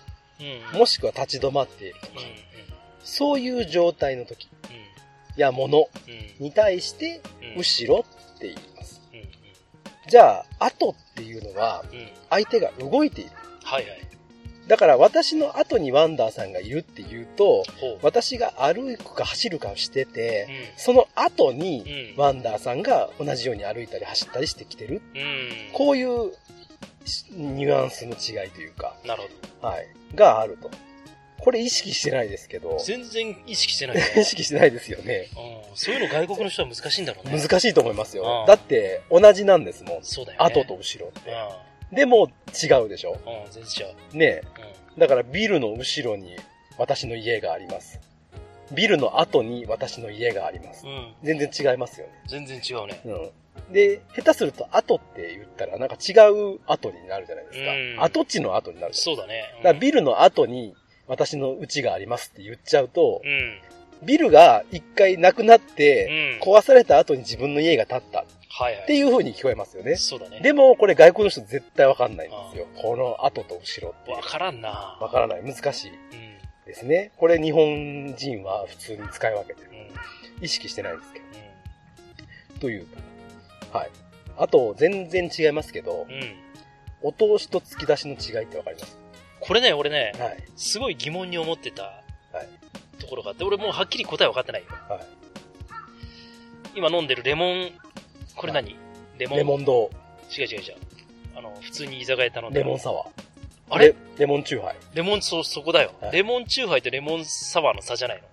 [0.73, 2.23] もしくは立ち止まっているとかうん。、
[3.03, 5.41] そういう状態の時うん。
[5.41, 6.43] やものうん。
[6.43, 7.21] に対して、
[7.55, 7.59] うん。
[7.59, 9.01] 後ろって言います。
[9.13, 9.21] うん。
[10.09, 11.83] じゃあ、後っていうのは。
[12.29, 13.31] 相手が動いている。
[13.63, 14.01] はいはい。
[14.67, 17.63] だから私の後にワンダーさんがいるっていうと。
[18.01, 20.79] 私が歩くか走るかをしてうて、ん。
[20.79, 22.21] その後にうん。
[22.21, 25.01] ワンダーさんが同じように歩いたり走ったりしてきてる。
[25.15, 25.71] うん。
[25.73, 26.37] こういうし
[27.31, 29.29] ニュアンスの違いというか、なるほ
[29.61, 29.67] ど。
[29.67, 30.69] はい、があると。
[31.39, 34.03] これ意識してないですけど、全然意識してないね。
[34.19, 35.29] 意識してないですよね。
[35.71, 35.77] うん。
[35.77, 37.39] そういうの外国の人は難しいんだろうね。
[37.39, 38.43] 難しいと思いますよう。
[38.43, 40.03] んだって同じなんですもん。
[40.03, 40.45] そうだよね。
[40.45, 41.31] 後と後ろって。
[41.31, 42.29] うでも
[42.61, 43.13] 違うでしょん。
[43.13, 44.17] うん、全然違う。
[44.17, 44.63] ねうん。
[44.63, 44.75] え。
[44.97, 46.35] だからビルの後ろに
[46.77, 47.99] 私の家があります。
[48.71, 50.85] ビルの後に私の家があります。
[50.85, 51.13] うん。
[51.23, 52.13] 全然違いますよね。
[52.27, 52.99] 全然違うね。
[53.05, 53.31] うん。
[53.71, 57.71] で、下手すると後って言ったらなんか違う後になるじゃないですか。
[57.71, 59.27] うん跡地の後になるじゃそうだね。
[59.27, 59.73] ないですか。
[59.73, 60.75] だビルの後に
[61.07, 64.05] 私の家がありますって言っちゃうと、うん。
[64.05, 66.53] ビルが一回なくなって、うん。
[66.53, 68.85] 壊された後に自分の家が建ったっはいはい。
[68.87, 69.95] ていう風に聞こえますよね。
[69.95, 70.39] そうだね。
[70.41, 72.67] でも、これ外国の人絶対わかんないんですよ。
[72.81, 74.21] この後と後ろってわ。
[74.21, 74.97] からんな。
[75.01, 75.43] わからない。
[75.43, 75.97] 難しいうん。
[76.65, 77.11] ですね。
[77.17, 79.69] これ日本人は普通に使い分けてる。
[80.37, 80.43] うん。
[80.43, 81.25] 意識してないんですけど。
[82.57, 83.06] うというと。
[83.77, 83.89] はい。
[84.37, 86.11] あと、全然違いますけど、ん。
[86.11, 86.35] うん。
[87.01, 88.97] お通しと突き出しの違いってわかります？
[89.39, 90.43] これね、俺ね、はい。
[90.55, 92.99] すごい疑問に思ってたはい。
[92.99, 94.67] ところがあって、俺もうはっきり答え分かってないよ。
[94.89, 94.99] はい。
[96.75, 97.69] 今飲んでるレモン、
[98.35, 98.75] これ何？
[99.17, 99.37] レモン？
[99.37, 99.91] レモン堂、
[100.35, 100.75] 違う違う違う。
[101.35, 103.09] あの、普通に居酒屋頼んでるレモンサワー。
[103.69, 103.87] あれ？
[103.89, 104.75] レレモンチューハイ。
[104.95, 108.23] レモン、そ、そこだよ、はいレモンチューハイとレモンサワーの差じゃないの。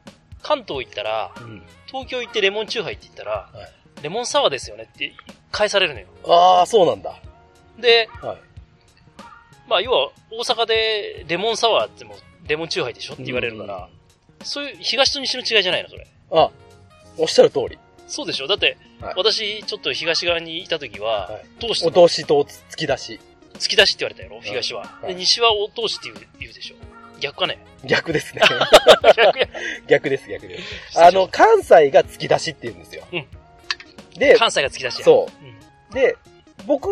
[0.43, 1.63] 関東行ったら、うん。
[1.87, 5.15] 東京行ってレモンチューハイって言ったら、はいレモンサワーですよねって
[5.51, 6.07] 返されるのよ。
[6.29, 7.19] ああ、そうなんだ。
[7.79, 8.39] で、はい。
[9.67, 12.15] まあ、要は、大阪でレモンサワーっても
[12.47, 13.89] レモンチューハイでしょって言われるから、
[14.43, 16.07] そういう東と西の違いじゃないの、それ。
[16.33, 16.51] あ、
[17.17, 17.79] おっしゃる通り。
[18.07, 18.47] そうでしょ？
[18.47, 23.21] だって、はい私、ちょっと東側にいた時は、はい通しおと通しと突き出し。
[23.55, 24.83] 突き出しって言われたやろ東は。
[25.01, 26.75] はいで、西はお通しって言う言うでしょ
[27.21, 27.59] 逆かね？
[27.87, 28.43] 逆ですね。
[29.17, 29.49] 逆や。
[29.89, 30.59] 逆です、逆で
[30.91, 31.01] す。
[31.03, 33.07] あの、関西が突き出しって言うんですよ。
[33.11, 33.27] うん
[34.19, 35.05] で、関西が突き出しや。。
[35.05, 35.51] そううん。
[35.51, 35.95] う。
[35.95, 36.17] で、
[36.67, 36.89] 僕、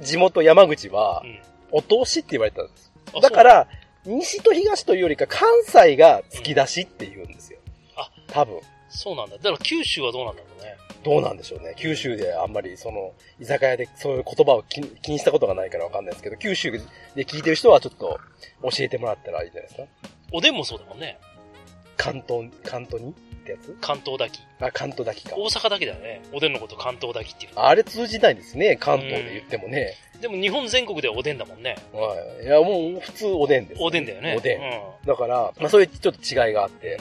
[0.00, 1.38] 地元山口はう、ん。
[1.70, 2.92] お通しって言われたんです。
[3.14, 3.68] あだか、ら、
[4.04, 7.58] 西と東というよりか関西が突き出しって言うんですよ。
[7.96, 8.60] あ多分。
[8.88, 9.36] そうなんだ。
[9.36, 10.76] だから九州はどうなんだろうね。
[11.04, 11.74] どうなんでしょうね。
[11.78, 16.80] 九州であんまりその、居酒屋でそういう言葉を気に気にしたことがないからわかんないですけど、九州で
[17.24, 18.18] 聞いてる人はちょっと
[18.62, 19.88] 教えてもらったらいいんじゃないですか。
[20.32, 21.18] おでんもそうだもんね。
[21.96, 23.14] 関東、関東に？
[23.42, 23.76] ってやつ？
[23.80, 24.42] 関東炊き。
[24.60, 25.36] あ、関東だけか。
[25.36, 26.22] 大阪だけだよね。
[26.32, 27.52] おでんのこと関東炊きっていう。
[27.56, 28.76] あれ通じないですね。
[28.76, 29.94] 関東で言ってもね。
[30.20, 31.76] でも日本全国ではおでんだもんね。
[31.92, 32.44] はい。
[32.44, 34.36] いや、もう普通おでんです、おでんだよね。
[34.36, 34.60] おでん。
[34.60, 36.98] うだから、まあそういうちょっと違いがあって、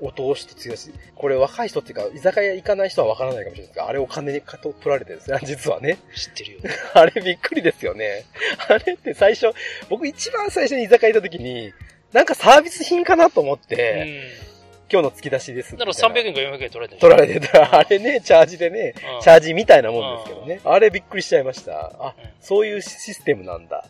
[0.00, 0.90] お通しと強し。
[1.14, 5.38] これ若い人っていうか、居酒屋行かない人はわからないかもしれないですが、あれお金にかと取られてるんですね。
[5.46, 5.92] 実はね。
[5.92, 5.96] ん。
[6.16, 6.58] 知ってるよ。
[6.94, 8.24] あれびっくりですよね。
[8.68, 9.52] あれって最初、
[9.88, 11.72] 僕一番最初に居酒屋行った時に、
[12.12, 14.04] なんかサービス品かなと思っうて、
[14.48, 14.51] ん。
[14.92, 16.20] 今日の突き出しですだからいな。
[16.20, 20.60] 300円か400円取られてる取られてたら、 あれね、チャージでね、うんチャージみたいなもんですけどね。
[20.64, 21.92] あれびっくりしちゃいました。
[21.98, 23.86] あ、うんそういうシステムなんだ。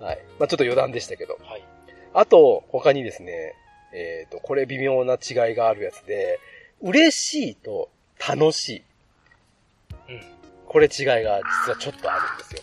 [0.00, 0.18] はい。
[0.38, 1.38] まあちょっと余談でしたけど。
[1.42, 1.62] はい。
[2.14, 3.54] あと、他にですね、
[3.92, 6.38] えっ、と、これ微妙な違いがあるやつで、
[6.80, 7.90] 嬉しいと
[8.26, 8.82] 楽しい。
[10.08, 10.22] うん。
[10.66, 12.60] これ違いが実はちょっとあるんですよ。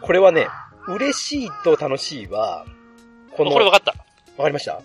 [0.00, 0.46] これはね、
[0.86, 2.64] 嬉しいと楽しいは、
[3.36, 3.92] この、これ分かった。
[4.36, 4.80] わかりました？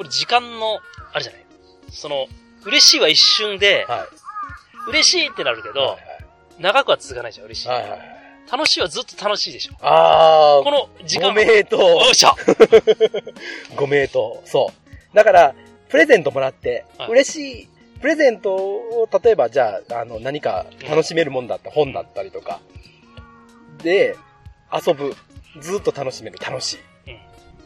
[0.00, 0.78] これ時間の、
[1.12, 1.44] あれじゃない？
[1.90, 2.26] その、
[2.64, 4.06] 嬉しいは一瞬で、は
[4.88, 5.72] 嬉しいってなるけい。
[5.74, 5.98] ど、はい
[6.58, 7.68] 長くは続かないじゃん、嬉しい。
[7.68, 7.80] はい。
[7.82, 8.08] はいはいはい。
[8.50, 9.74] 楽しいはずっと楽しいでしょ。
[9.82, 11.76] あこの時間ご名答。
[11.78, 12.34] よっしゃ
[13.76, 14.42] ご名答。
[14.46, 14.70] そ
[15.12, 15.16] う。
[15.16, 15.54] だから、
[15.90, 17.68] プレゼントもらって、はい嬉しい、
[18.00, 22.60] プレゼントを、例えばじゃあ、あの、何か楽しめるもんだった、本だったりとか、
[23.82, 24.16] で、
[24.86, 25.14] 遊ぶ。
[25.60, 26.38] ずっと楽しめる。
[26.38, 26.78] 楽しい。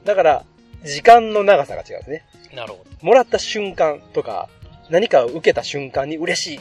[0.05, 0.45] だから、
[0.85, 2.25] 時間の長さが違うんですね。
[2.51, 2.57] うん。
[2.57, 3.07] なるほど。
[3.07, 4.49] もらった瞬間とか、
[4.91, 6.59] 何かを受けた瞬間に嬉しい。
[6.59, 6.61] う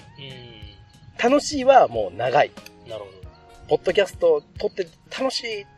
[1.21, 2.51] 楽しいはもう長い。
[2.85, 2.89] ん。
[2.89, 3.05] なるほ
[3.69, 5.63] ポッドキャストを撮って楽しい。
[5.63, 5.72] ど。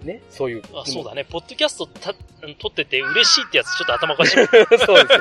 [0.00, 0.06] うん。
[0.06, 0.22] ね。
[0.30, 0.62] そういう。
[0.74, 1.24] あ、そうだね。
[1.24, 2.14] ポッドキャストた
[2.58, 4.34] 撮ってて嬉しいってやつちょっと頭おかしい。
[4.36, 5.20] そうです。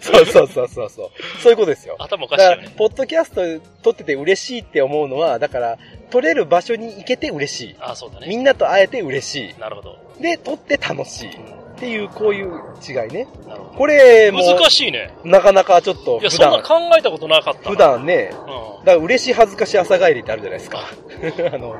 [0.00, 1.10] そうそうそうそうそう。
[1.42, 1.96] そういうことですよ。
[1.98, 2.68] 頭おかしいよね。
[2.76, 3.42] ポッドキャスト
[3.82, 5.78] 撮ってて嬉しいって思うのは、だから、
[6.10, 7.76] 撮れる場所に行けて嬉しい。
[7.80, 8.28] あ、そうだね。
[8.28, 9.98] みんなと会えて嬉しなるほど。
[10.18, 10.22] い。
[10.22, 11.30] で、撮って楽しい。
[11.76, 12.52] っていう、こういう
[12.86, 13.28] 違いね。
[13.76, 14.38] これど。
[14.38, 15.14] も、難しいね。
[15.24, 17.70] なかなかちょっといや、普そんな段、考えたことなかったな。
[17.70, 18.36] 普段ね、うん。
[18.36, 18.50] だか
[18.92, 20.80] ら嬉しい恥ずかしい朝帰りってあるじゃないですか。
[21.52, 21.76] あの、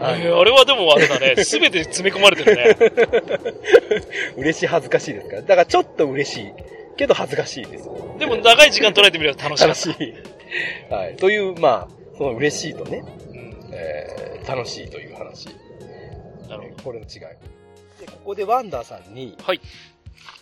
[0.00, 1.36] あれはでもあれだね。
[1.44, 3.52] すべて詰め込まれてるね。
[4.38, 5.42] 嬉しい恥ずかしいですから。
[5.42, 6.52] だからちょっと嬉しい。
[6.96, 7.90] けど恥ずかしいです。
[8.18, 9.88] でも長い時間捉えてみれば楽しかった。
[9.88, 10.14] 楽しい。
[10.90, 11.16] はい。
[11.16, 13.54] という、まあ、その嬉しいとね、うん。
[13.72, 15.48] えー、楽しいという話。
[16.48, 16.82] なるほど。
[16.84, 17.55] これの違い。
[18.06, 19.60] で、ここでワンダーさんに、はい。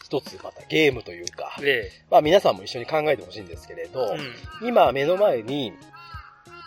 [0.04, 4.18] 一つまたゲームというか、えまあ皆さんも一緒に考えてほしいんですけれど、え
[4.62, 4.68] うん。
[4.68, 5.72] 今目の前に、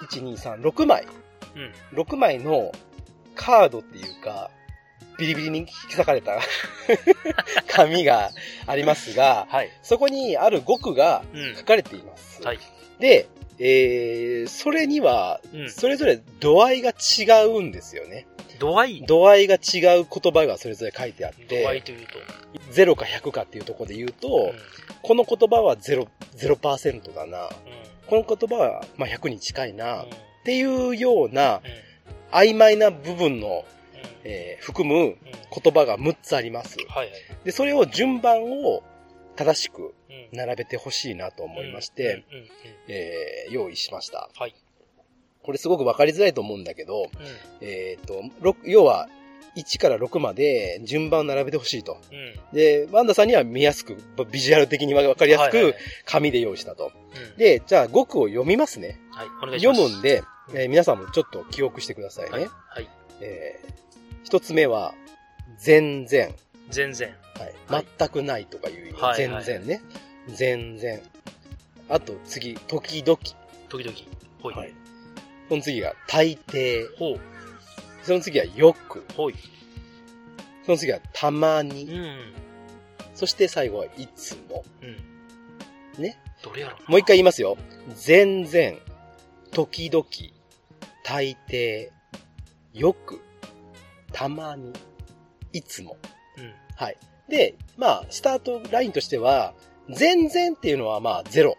[0.09, 1.07] 1、2、3、6枚、
[1.55, 1.59] う
[1.95, 1.99] ん。
[1.99, 2.71] 6枚の
[3.35, 4.49] カードっていうか、
[5.17, 6.39] ビリビリに引き裂かれた
[7.67, 8.31] 紙が
[8.65, 9.69] ありますが、はい。
[9.81, 11.63] そこにある語句がうん書。
[11.63, 12.41] かれています。
[12.43, 12.59] はい。
[12.99, 13.27] で、
[13.59, 15.69] えー、それにはう、ん。
[15.71, 18.27] それぞれ度合いが違うんですよね。
[18.59, 19.01] 度合い？
[19.05, 22.19] 度合いが違う言葉がそれぞれ書いてあっ度合いて、というと
[22.73, 24.53] ？0か100かっていうところで言うと、
[25.03, 27.43] この言葉は0、0%だな。
[27.45, 27.49] うん。
[28.07, 30.03] この言葉は、まあ、100に近いな。
[30.03, 30.09] うん。
[30.09, 30.09] っ
[30.45, 31.61] ていうようなうん。
[32.31, 33.47] 曖昧な部分の、
[33.93, 34.09] うん。
[34.23, 35.17] えー含むうん。
[35.63, 36.77] 言葉が6つあります。
[36.89, 37.17] はいはい。
[37.45, 38.83] で、それを順番を
[39.37, 40.37] 正しくうん。
[40.37, 42.25] 並べてほしいなと思いまして、
[43.51, 44.29] 用意しました。
[44.35, 44.55] はい。
[45.43, 47.09] これすごくわかりづらいと思うんだけど、うん。
[47.61, 49.07] えっ、と、ろ要は、
[49.55, 51.97] 1から6まで順番を並べてほしいと。
[52.11, 52.35] うん。
[52.53, 53.97] で、ワンダさんには見やすく、
[54.31, 55.73] ビジュアル的にわかりやすく
[56.05, 56.91] 紙で用意したと。
[57.31, 57.37] うん。
[57.37, 58.99] で、じゃあ語句を読みますね。
[59.57, 60.21] 読むんで、
[60.53, 62.31] えー皆さんもちょっと記憶してくださいね。
[62.31, 62.41] はい。
[62.45, 62.89] はい。
[63.21, 63.77] えー
[64.23, 64.93] 一つ目は、
[65.57, 66.35] 全然。
[66.69, 67.09] 全然。
[67.35, 67.73] はい。
[67.73, 69.01] はい全くないとかいう意味。
[69.01, 69.81] はいはい全然ね。
[70.27, 71.01] 全然。
[71.89, 73.17] あと次、時々。
[73.69, 73.97] 時々。
[74.41, 74.53] ほい。
[74.53, 74.73] はい。
[75.49, 76.95] その次が、大抵。
[76.97, 77.19] ほう。
[78.03, 79.05] その次は、よく。
[79.15, 79.35] ほい。
[80.65, 81.85] その次は、たまうに。
[81.85, 82.33] ん。
[83.15, 84.63] そして最後は、いつも。
[84.81, 86.03] うん。
[86.03, 86.19] ね。
[86.43, 87.57] どれやろもう一回言いますよ。
[87.95, 88.77] 全然。
[89.51, 90.05] 時々。
[91.03, 91.89] 大抵。
[92.73, 93.21] よく。
[94.11, 94.73] たまに。
[95.53, 95.97] いつも。
[96.37, 96.53] うん。
[96.75, 96.97] はい。
[97.29, 99.53] で、まあ、スタートラインとしては、
[99.89, 101.57] 全然っていうのはまあ、ゼロ。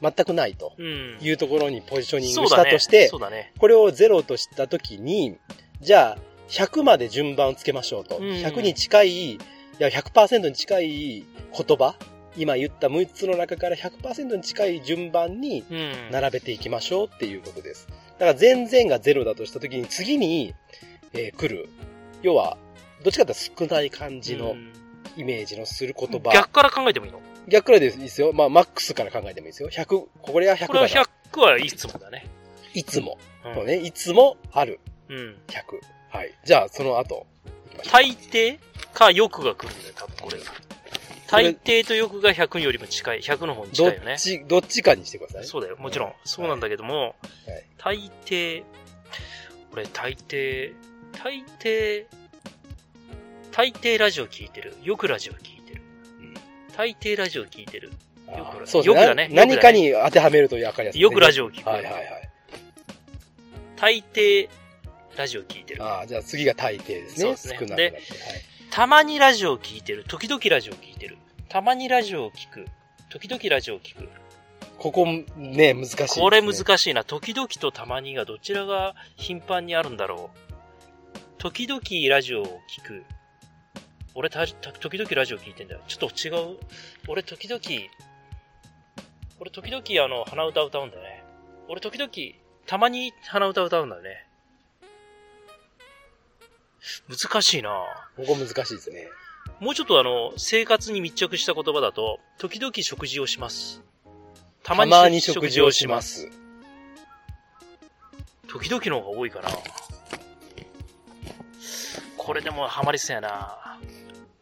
[0.00, 1.18] 全くないとうん。
[1.20, 3.52] いうところにポジショニングしたとして、そうだね。
[3.58, 5.36] これをゼロとしたときに、
[5.80, 8.18] じゃあ、100まで順番をつけましょうと。
[8.18, 9.38] うん100に近い、い
[9.78, 11.24] や、100%に近い
[11.56, 11.96] 言葉、
[12.36, 15.92] 今言った6つの中から100%に近い順番にうん。
[16.12, 17.88] 並べていきましょうっていうことです。
[17.88, 20.54] だから全然がゼロだとしたときに次に、
[21.12, 21.68] えー来る。
[22.22, 22.56] 要は、
[23.02, 24.72] どっちかというと少ない感じのうん
[25.16, 26.30] イメージのする言葉。
[26.32, 27.20] 逆から考えてもいいの？
[27.48, 28.32] 逆からでいいですよ。
[28.32, 29.70] まあ、マックスから考えてもいいですよ。
[29.70, 31.06] 100、これは100これはだから。
[31.32, 32.26] 100はいつもだね。
[32.74, 33.18] いつも。
[33.44, 33.76] うんそうね。
[33.78, 34.78] いつもある。
[35.08, 35.36] うん。
[35.48, 35.62] 100。
[36.10, 36.32] はい。
[36.44, 37.26] じゃあ、その後。
[37.90, 38.58] 大抵
[38.92, 40.44] か欲が来るんだよ、多分これが。
[41.30, 43.20] 大抵と欲が100よりも近い。
[43.20, 44.18] 100の方にどっ近いよね。
[44.18, 45.44] ち、どっちかにしてください。
[45.46, 46.16] そうだよ、もちろんはい。
[46.24, 47.14] そうなんだけども、はい
[47.78, 48.62] 大抵、
[49.72, 50.74] 俺大抵、
[51.12, 52.06] 大抵、
[53.58, 54.76] 大抵ラジオ聞いてる。
[54.84, 55.82] よくラジオ聞いてる。
[56.20, 56.34] うん
[56.76, 57.90] 大抵ラジオ聞いてる。
[58.28, 61.68] よくそうですよくだねな何かに当てはめると分かりやすい、よくラジオを聞く。
[61.68, 62.04] はいはいはい。
[63.74, 64.48] 大抵
[65.16, 65.82] ラジオ聞いてる。
[65.82, 67.22] ああ、じゃあ次が大抵ですね。
[67.22, 67.82] そうですね少なくなって。
[67.82, 68.02] はい
[68.70, 70.04] たまにラジオを聞いてる。
[70.06, 71.18] 時々ラジオを聞いてる。
[71.48, 72.66] たまにラジオを聞く。
[73.08, 74.08] 時々ラジオを聞く。
[74.76, 75.04] ここ
[75.36, 76.06] ね、難しいね。
[76.16, 77.02] これ難しいな。
[77.02, 81.18] 時々とたまにがどちらが頻繁にあるんだろう。
[81.38, 83.04] 時々ラジオを聞く。
[84.14, 85.80] 俺た、た時々ラジオ聞いてんだよ。
[85.86, 86.58] ちょっと違う。
[87.06, 87.60] 俺時々、
[89.40, 91.24] 俺時々あの、鼻歌歌うんだよね。
[91.68, 92.10] 俺時々、
[92.66, 94.26] たまに鼻歌歌うんだよね。
[97.08, 97.70] 難しいな
[98.16, 99.08] ここ難しいですね。
[99.60, 103.82] もうちょっとあの、生活に密着した言葉だと、時々食事をします。
[104.62, 106.02] たたまに食事をしま。
[106.02, 106.28] す。
[108.48, 109.48] 時々の方が多いかな。
[112.16, 113.67] これでもハマりそうやな。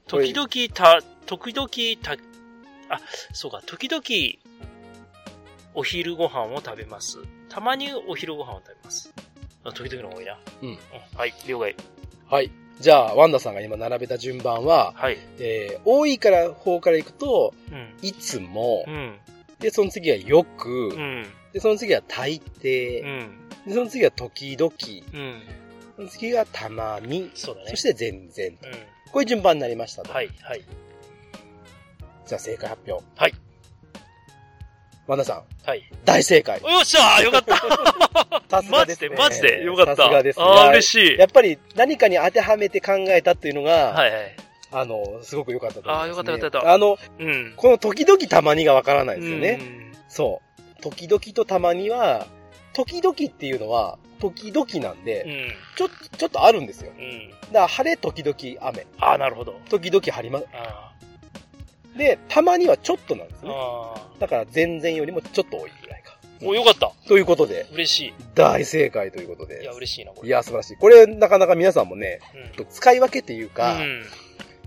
[0.07, 1.69] 時々た、時々
[2.01, 2.13] た、
[2.95, 3.01] あ、
[3.33, 4.03] そうか、時々、
[5.75, 7.19] お昼ご飯を食べます。
[7.49, 9.13] たまにお昼ご飯を食べます。
[9.65, 10.39] あ時々の方が多いな。
[10.63, 10.79] うん
[11.17, 11.75] はい、了解。
[12.31, 12.51] はい。
[12.79, 15.19] じゃあ、ワンダさんが今並べた順番は、はい。
[15.41, 17.95] えー、多いから方から行くと、うん。
[18.01, 19.19] いつもう、ん。
[19.59, 21.27] で、その次はよく、うん。
[21.53, 23.49] で、その次は大抵、うん。
[23.67, 24.73] で、その次は時々、
[25.15, 25.43] うん。
[25.97, 27.71] その次がたまに、そうだね。
[27.71, 28.53] そして全然。
[28.53, 30.11] うこういう順番になりましたと。
[30.11, 30.15] ん。
[30.15, 30.65] はい、はい。
[32.27, 33.05] じゃあ正解発表。
[33.17, 33.35] はい。
[35.07, 35.83] ワンダさん、はい。
[36.05, 36.61] 大正解。
[36.61, 37.57] よっしゃーよかった
[38.61, 39.11] さすがですね。
[39.11, 39.97] マジで、マジで、よかった。
[39.97, 40.45] さすがですね。
[40.45, 41.19] ああ、や嬉しい。
[41.19, 44.37] やっぱり何かに当てはめて考えたっていうのが、はいはい。
[44.73, 46.03] あの、すごく良かったと思います、ね。
[46.03, 47.55] あーよかったよかったよかったあの、うん。
[47.57, 49.59] この時々たまにがわからないですよね。
[49.61, 50.41] うんそ
[50.79, 50.83] う。
[50.83, 52.27] 時々とたまには、
[52.77, 55.77] 時々っていうのは、時々なんで、うん。
[55.77, 56.93] ちょっと、ちょっとあるんですよ。
[56.99, 57.31] うん。
[57.31, 58.87] だから晴れ時々雨。
[58.99, 59.59] ああ、なるほど。
[59.71, 60.93] 時々晴れま、あ
[61.97, 63.47] で、たまにはちょっとなんですあ。
[63.47, 63.55] ね。
[63.55, 66.19] あだから全然よりもちょっと多いぐらいか。
[66.41, 66.45] あ。
[66.45, 66.93] もうよかった。
[67.09, 69.57] ということで、嬉し大正解ということい。
[69.57, 69.73] でいや、。
[69.73, 70.29] 嬉しいな、これ。
[70.29, 70.77] いや、素晴らしい。
[70.77, 72.21] これ、なかなか皆さんもね、
[72.59, 72.67] うん。
[72.69, 74.05] 使い分けっていうか、うん。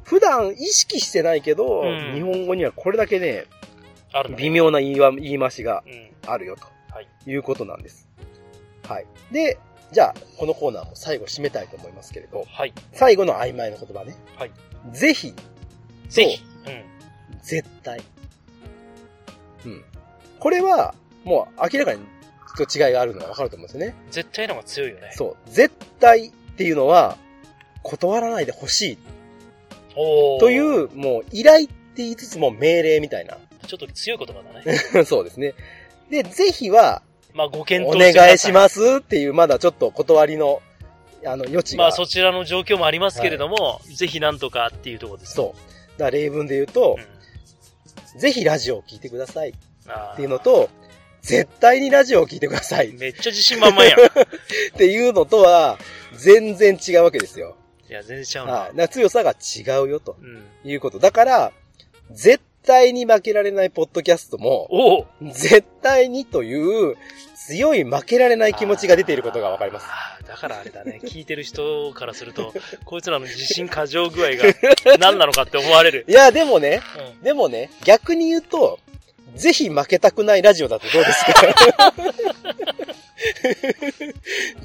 [0.03, 3.45] 普段意識してないけど、うん日本語にはこれだけね、
[4.37, 4.49] 微。
[4.49, 6.09] 妙な言いわ言い回しがうん。
[6.25, 6.78] あるよと。
[6.91, 7.07] はい。
[7.25, 8.07] いうことなんです。
[8.87, 9.05] はい。
[9.31, 9.59] で、
[9.91, 12.73] じゃあ、このコーナーも最後締めたいと思いますけれど、はい。
[12.93, 14.15] 最後の曖昧な言葉ね。
[14.35, 14.51] はい。
[14.91, 15.33] ぜひ、
[16.09, 16.43] ぜひ。
[16.65, 16.83] うん。
[17.41, 18.01] 絶対。
[19.65, 19.83] うん。
[20.39, 21.99] これは、もう明らかに
[22.57, 23.95] ちょっと違いがあるのがわかると思うんですよね。
[24.11, 25.11] 絶対の方が強いよね。
[25.13, 25.49] そう。
[25.49, 27.17] 絶対っていうのは、
[27.83, 28.97] 断らないでほしい
[30.39, 30.57] とい。
[30.59, 33.37] う、もう依頼って言いつつも命令みたいな。
[33.65, 35.05] ちょっと強い言葉だね。
[35.05, 35.53] そうですね。
[36.09, 37.01] で、ぜひは、
[37.33, 40.61] まあ、ご検お討してくださ願いしますっていう、まだちょっと断りの、
[41.25, 41.83] あの、余地が。
[41.83, 45.35] まあ、そちらの状況もありますけれども、ぜひなんとかっていうところです。
[45.35, 45.99] そう。
[45.99, 46.97] だから例文で言うと
[48.15, 48.19] う、ん。
[48.19, 50.69] ぜひラジオを聞いてくださいっていうのと、
[51.21, 53.99] 絶対にラジオを聞いてくださいっめっちゃ自信満々やん。
[54.77, 55.77] ていうのとは、
[56.15, 57.55] 全然違うわけですよ。
[57.89, 58.53] いや、全然ちゃうな。
[58.53, 58.89] はい。
[58.89, 60.43] 強さが違うよとうん。
[60.63, 60.99] いうこと。
[60.99, 61.51] だから、
[62.11, 66.95] 絶対に負けられないポッドキャストも、おお絶対にという
[67.47, 69.87] 強い負けられない気持ちが出ていることがわかります。
[70.27, 70.99] だからあれだね。
[71.05, 72.53] 聞いてる人からすると、
[72.85, 74.43] こいつらの自信過剰具合が
[74.99, 76.05] 何なのかって思われる。
[76.07, 76.81] いや、でもね、
[77.17, 78.79] うんでもね、逆に言うと、
[79.35, 81.93] ぜひ負けたくないラジオだとどうですか？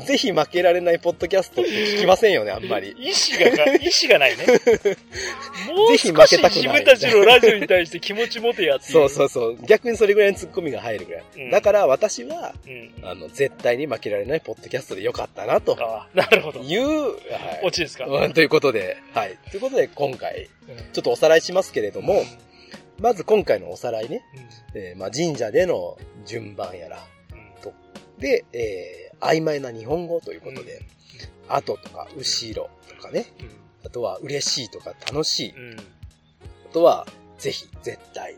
[0.06, 2.94] ぜひ負けられないポッドキャストって聞きませんよね、あんまり。
[2.98, 4.44] 意志がが、 意志がないね。
[4.46, 4.54] も
[5.86, 8.92] うぜひ負少しけたくない自分たちのラジオに対して気持ち持てやって。
[8.92, 9.56] そうそうそう。
[9.66, 11.24] 逆にそれぐらいのツッコミが入るぐらい。
[11.36, 12.92] うんだから私は、うん。
[13.02, 15.76] あの、絶対に負けられないポッドキャストでよかったな、と
[16.14, 16.60] なるほど。
[16.60, 17.12] いう、はい
[17.64, 18.06] オチですか？
[18.06, 19.36] うんということで、はい。
[19.50, 22.24] ということで、今回、うんちょっとおさらいしますけれども、
[23.04, 24.24] まず今回のおさらいね、
[24.74, 24.80] うん。
[24.80, 26.98] えーまあ、神社での順番やら、
[27.32, 28.18] うん。
[28.18, 30.82] で、えー曖昧な日本語ということで、
[31.48, 33.26] 後とか後ろとかね、
[33.86, 35.72] あとは嬉しいとか楽しい、うん。
[35.72, 35.78] うん。
[35.78, 35.82] あ
[36.72, 37.06] とは
[37.38, 38.32] ぜひ、絶対。
[38.32, 38.36] っ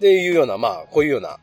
[0.00, 1.38] ていうような、まあ、こういうような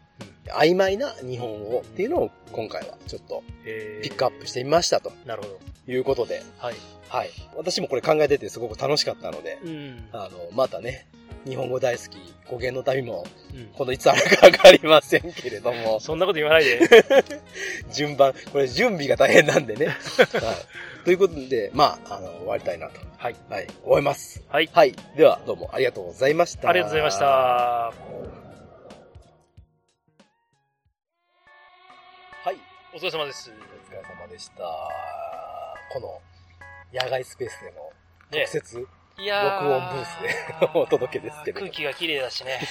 [0.47, 5.11] 曖昧な日本語っていうのを今回はちょっとえピックアップしてみましたと。
[5.25, 5.59] なるほど。
[5.87, 6.75] いうことで、はい。
[7.09, 7.29] はい。
[7.55, 10.09] 私もこれ考えててすごく楽しかったので、うん。
[10.11, 11.07] あの、またね、
[11.45, 12.17] 日本語大好き
[12.49, 16.79] 語源の旅も、うん今度いつあるかわかりませんけれども、 そんなこと言わないで。
[17.93, 19.87] 順番、これ準備が大変なんでね。
[19.87, 19.97] はい。
[21.05, 22.99] ということで、まあ、あの、終わりたいなと。
[23.17, 23.35] はい。
[23.49, 23.67] はい。
[23.83, 24.43] 思います。
[24.49, 24.69] はい。
[24.73, 24.95] はい。
[25.15, 26.69] では、どうもありがとうございました。
[26.69, 27.19] ありがとうございまし。
[27.19, 27.25] た。
[27.25, 27.93] は
[32.51, 32.55] い。
[32.93, 33.51] お疲れ様です。
[33.51, 34.63] お疲れ様でした。
[35.91, 36.21] この、
[36.93, 37.91] 野外スペースでの
[38.31, 42.59] ね特設いや録音ブースで お届けですけれど空気が綺麗だしね。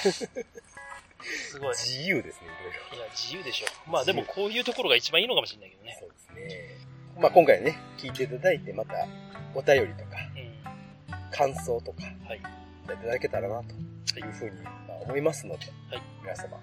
[1.25, 1.75] すごい。
[1.75, 2.97] 自由ですね、いろいろ。
[2.97, 3.67] いや、自由でしょ。
[3.89, 5.97] まあでもこういうところが一番いいのかもしれないけどね。
[5.99, 6.77] そうですね。
[7.17, 9.07] まあ今回ね、聞いていただいて、また
[9.55, 11.31] お便りとか、うん。
[11.31, 12.37] 感想とか、はい。
[12.37, 12.41] い
[12.87, 16.59] ただけたらな、というふうにまあ思いますので、はい皆様、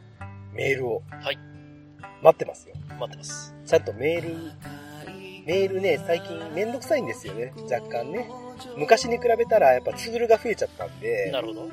[0.53, 1.39] メールを、はい
[2.23, 2.77] 待ってますよ。
[3.01, 3.53] 待ってます。
[3.67, 4.53] ちゃんとメール、
[5.45, 8.29] メールね、最近めんどくさいんですよね、若干ね。
[8.77, 11.69] 昔に比べたらやっぱツールが増えちゃったんで、なるほど。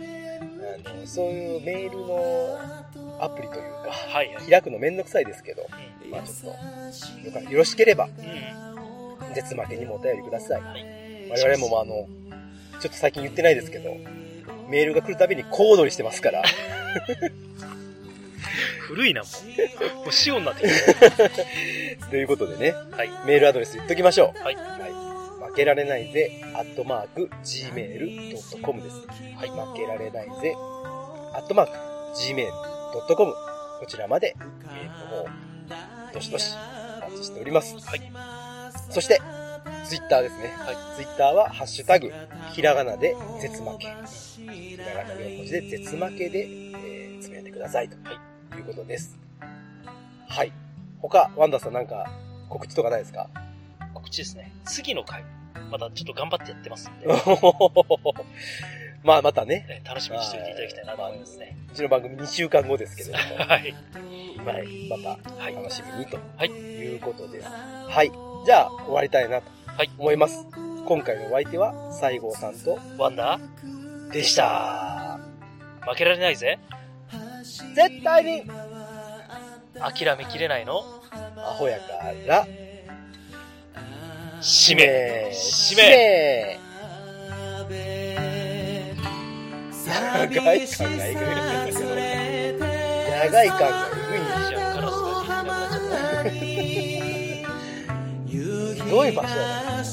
[0.86, 2.58] あのそういうメールの
[3.20, 4.50] アプリというか、はいはい。
[4.50, 5.64] 開くのめんどくさいですけど、
[6.04, 6.54] うんまあちょっ
[7.22, 9.34] と、よかよろしければ、うん。
[9.36, 10.62] 絶負けにもお便りください。
[10.62, 11.30] はい。
[11.30, 12.08] 我々もまああの、
[12.80, 13.96] ちょっと最近言ってないですけど、
[14.70, 16.44] メールが来るたびに小躍りしてますから、
[18.88, 19.28] 古いな、も
[19.94, 19.96] う。
[19.98, 20.70] もう仕様になってき
[22.10, 22.98] ということでね、た。
[22.98, 23.10] はい。
[23.26, 24.44] メールアドレス言っときましょう。
[24.44, 24.56] はい。
[25.50, 28.96] 負けられないぜ、アットマーク、gmail.com です。
[29.36, 29.50] はい。
[29.50, 30.54] 負けられないぜ、
[31.34, 31.74] アットマーク、
[32.16, 33.34] gmail.com。
[33.80, 36.54] こちらまで、メールの方、どしどし、
[36.98, 37.76] お待ちしております。
[37.80, 38.12] はい。
[38.90, 39.22] そして、
[39.86, 40.54] ツイッターですね。
[40.58, 40.76] はい。
[40.96, 42.12] ツイッターは、ハッシュタグ、
[42.54, 43.88] ひらがなで、絶負け。
[44.52, 47.90] ひらがな4文字で、絶負けで、えー、つぶやいてください。
[47.90, 48.00] とい
[48.62, 49.18] うことです。
[50.28, 50.52] はい。
[51.02, 52.10] 他、ワンダーさんなんか、
[52.50, 53.30] 告知とかないですか？
[53.94, 54.52] 告知ですね。
[54.66, 55.24] 次の回、
[55.72, 57.08] またちょっと頑張ってやってますんで、
[59.04, 61.56] まあ、またね、ね楽しみにしておいていただきたいなと思いますね。
[61.72, 63.76] うちの番組2週間後ですけれども、はい。
[64.46, 65.56] はい、またはい。
[65.56, 67.48] 楽しみにとはいいうことです。
[67.48, 68.12] はい。
[68.46, 70.46] じゃあ、終わりたいなとはい思います。
[70.86, 73.40] 今回のお相手は西郷さんとワンダ
[74.12, 75.20] でした。
[75.88, 76.60] 負けられないぜ。
[77.76, 78.44] 絶対に。
[79.80, 80.84] 諦めきれないの？
[81.38, 81.86] アホやか
[82.28, 82.46] ら、
[84.42, 85.30] 使命。
[85.32, 86.58] 使使命。
[87.70, 88.96] 命
[89.86, 91.24] 長い感がえぐい。
[93.22, 94.24] 長い感がえぐいん。
[94.50, 96.30] じゃあ、カラスがいなくなっちゃった。
[98.76, 99.84] ひどい場所や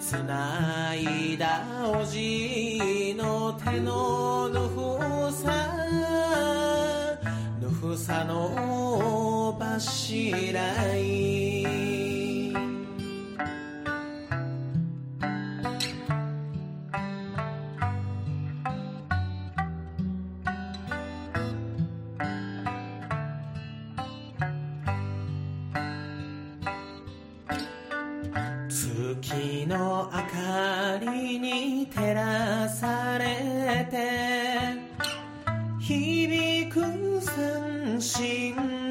[0.00, 2.49] つないだおじ
[3.50, 5.74] の手のぬふさ
[7.60, 11.99] ぬふさの柱い。
[29.70, 34.80] の明かりに照らされて
[35.78, 38.89] 響く三振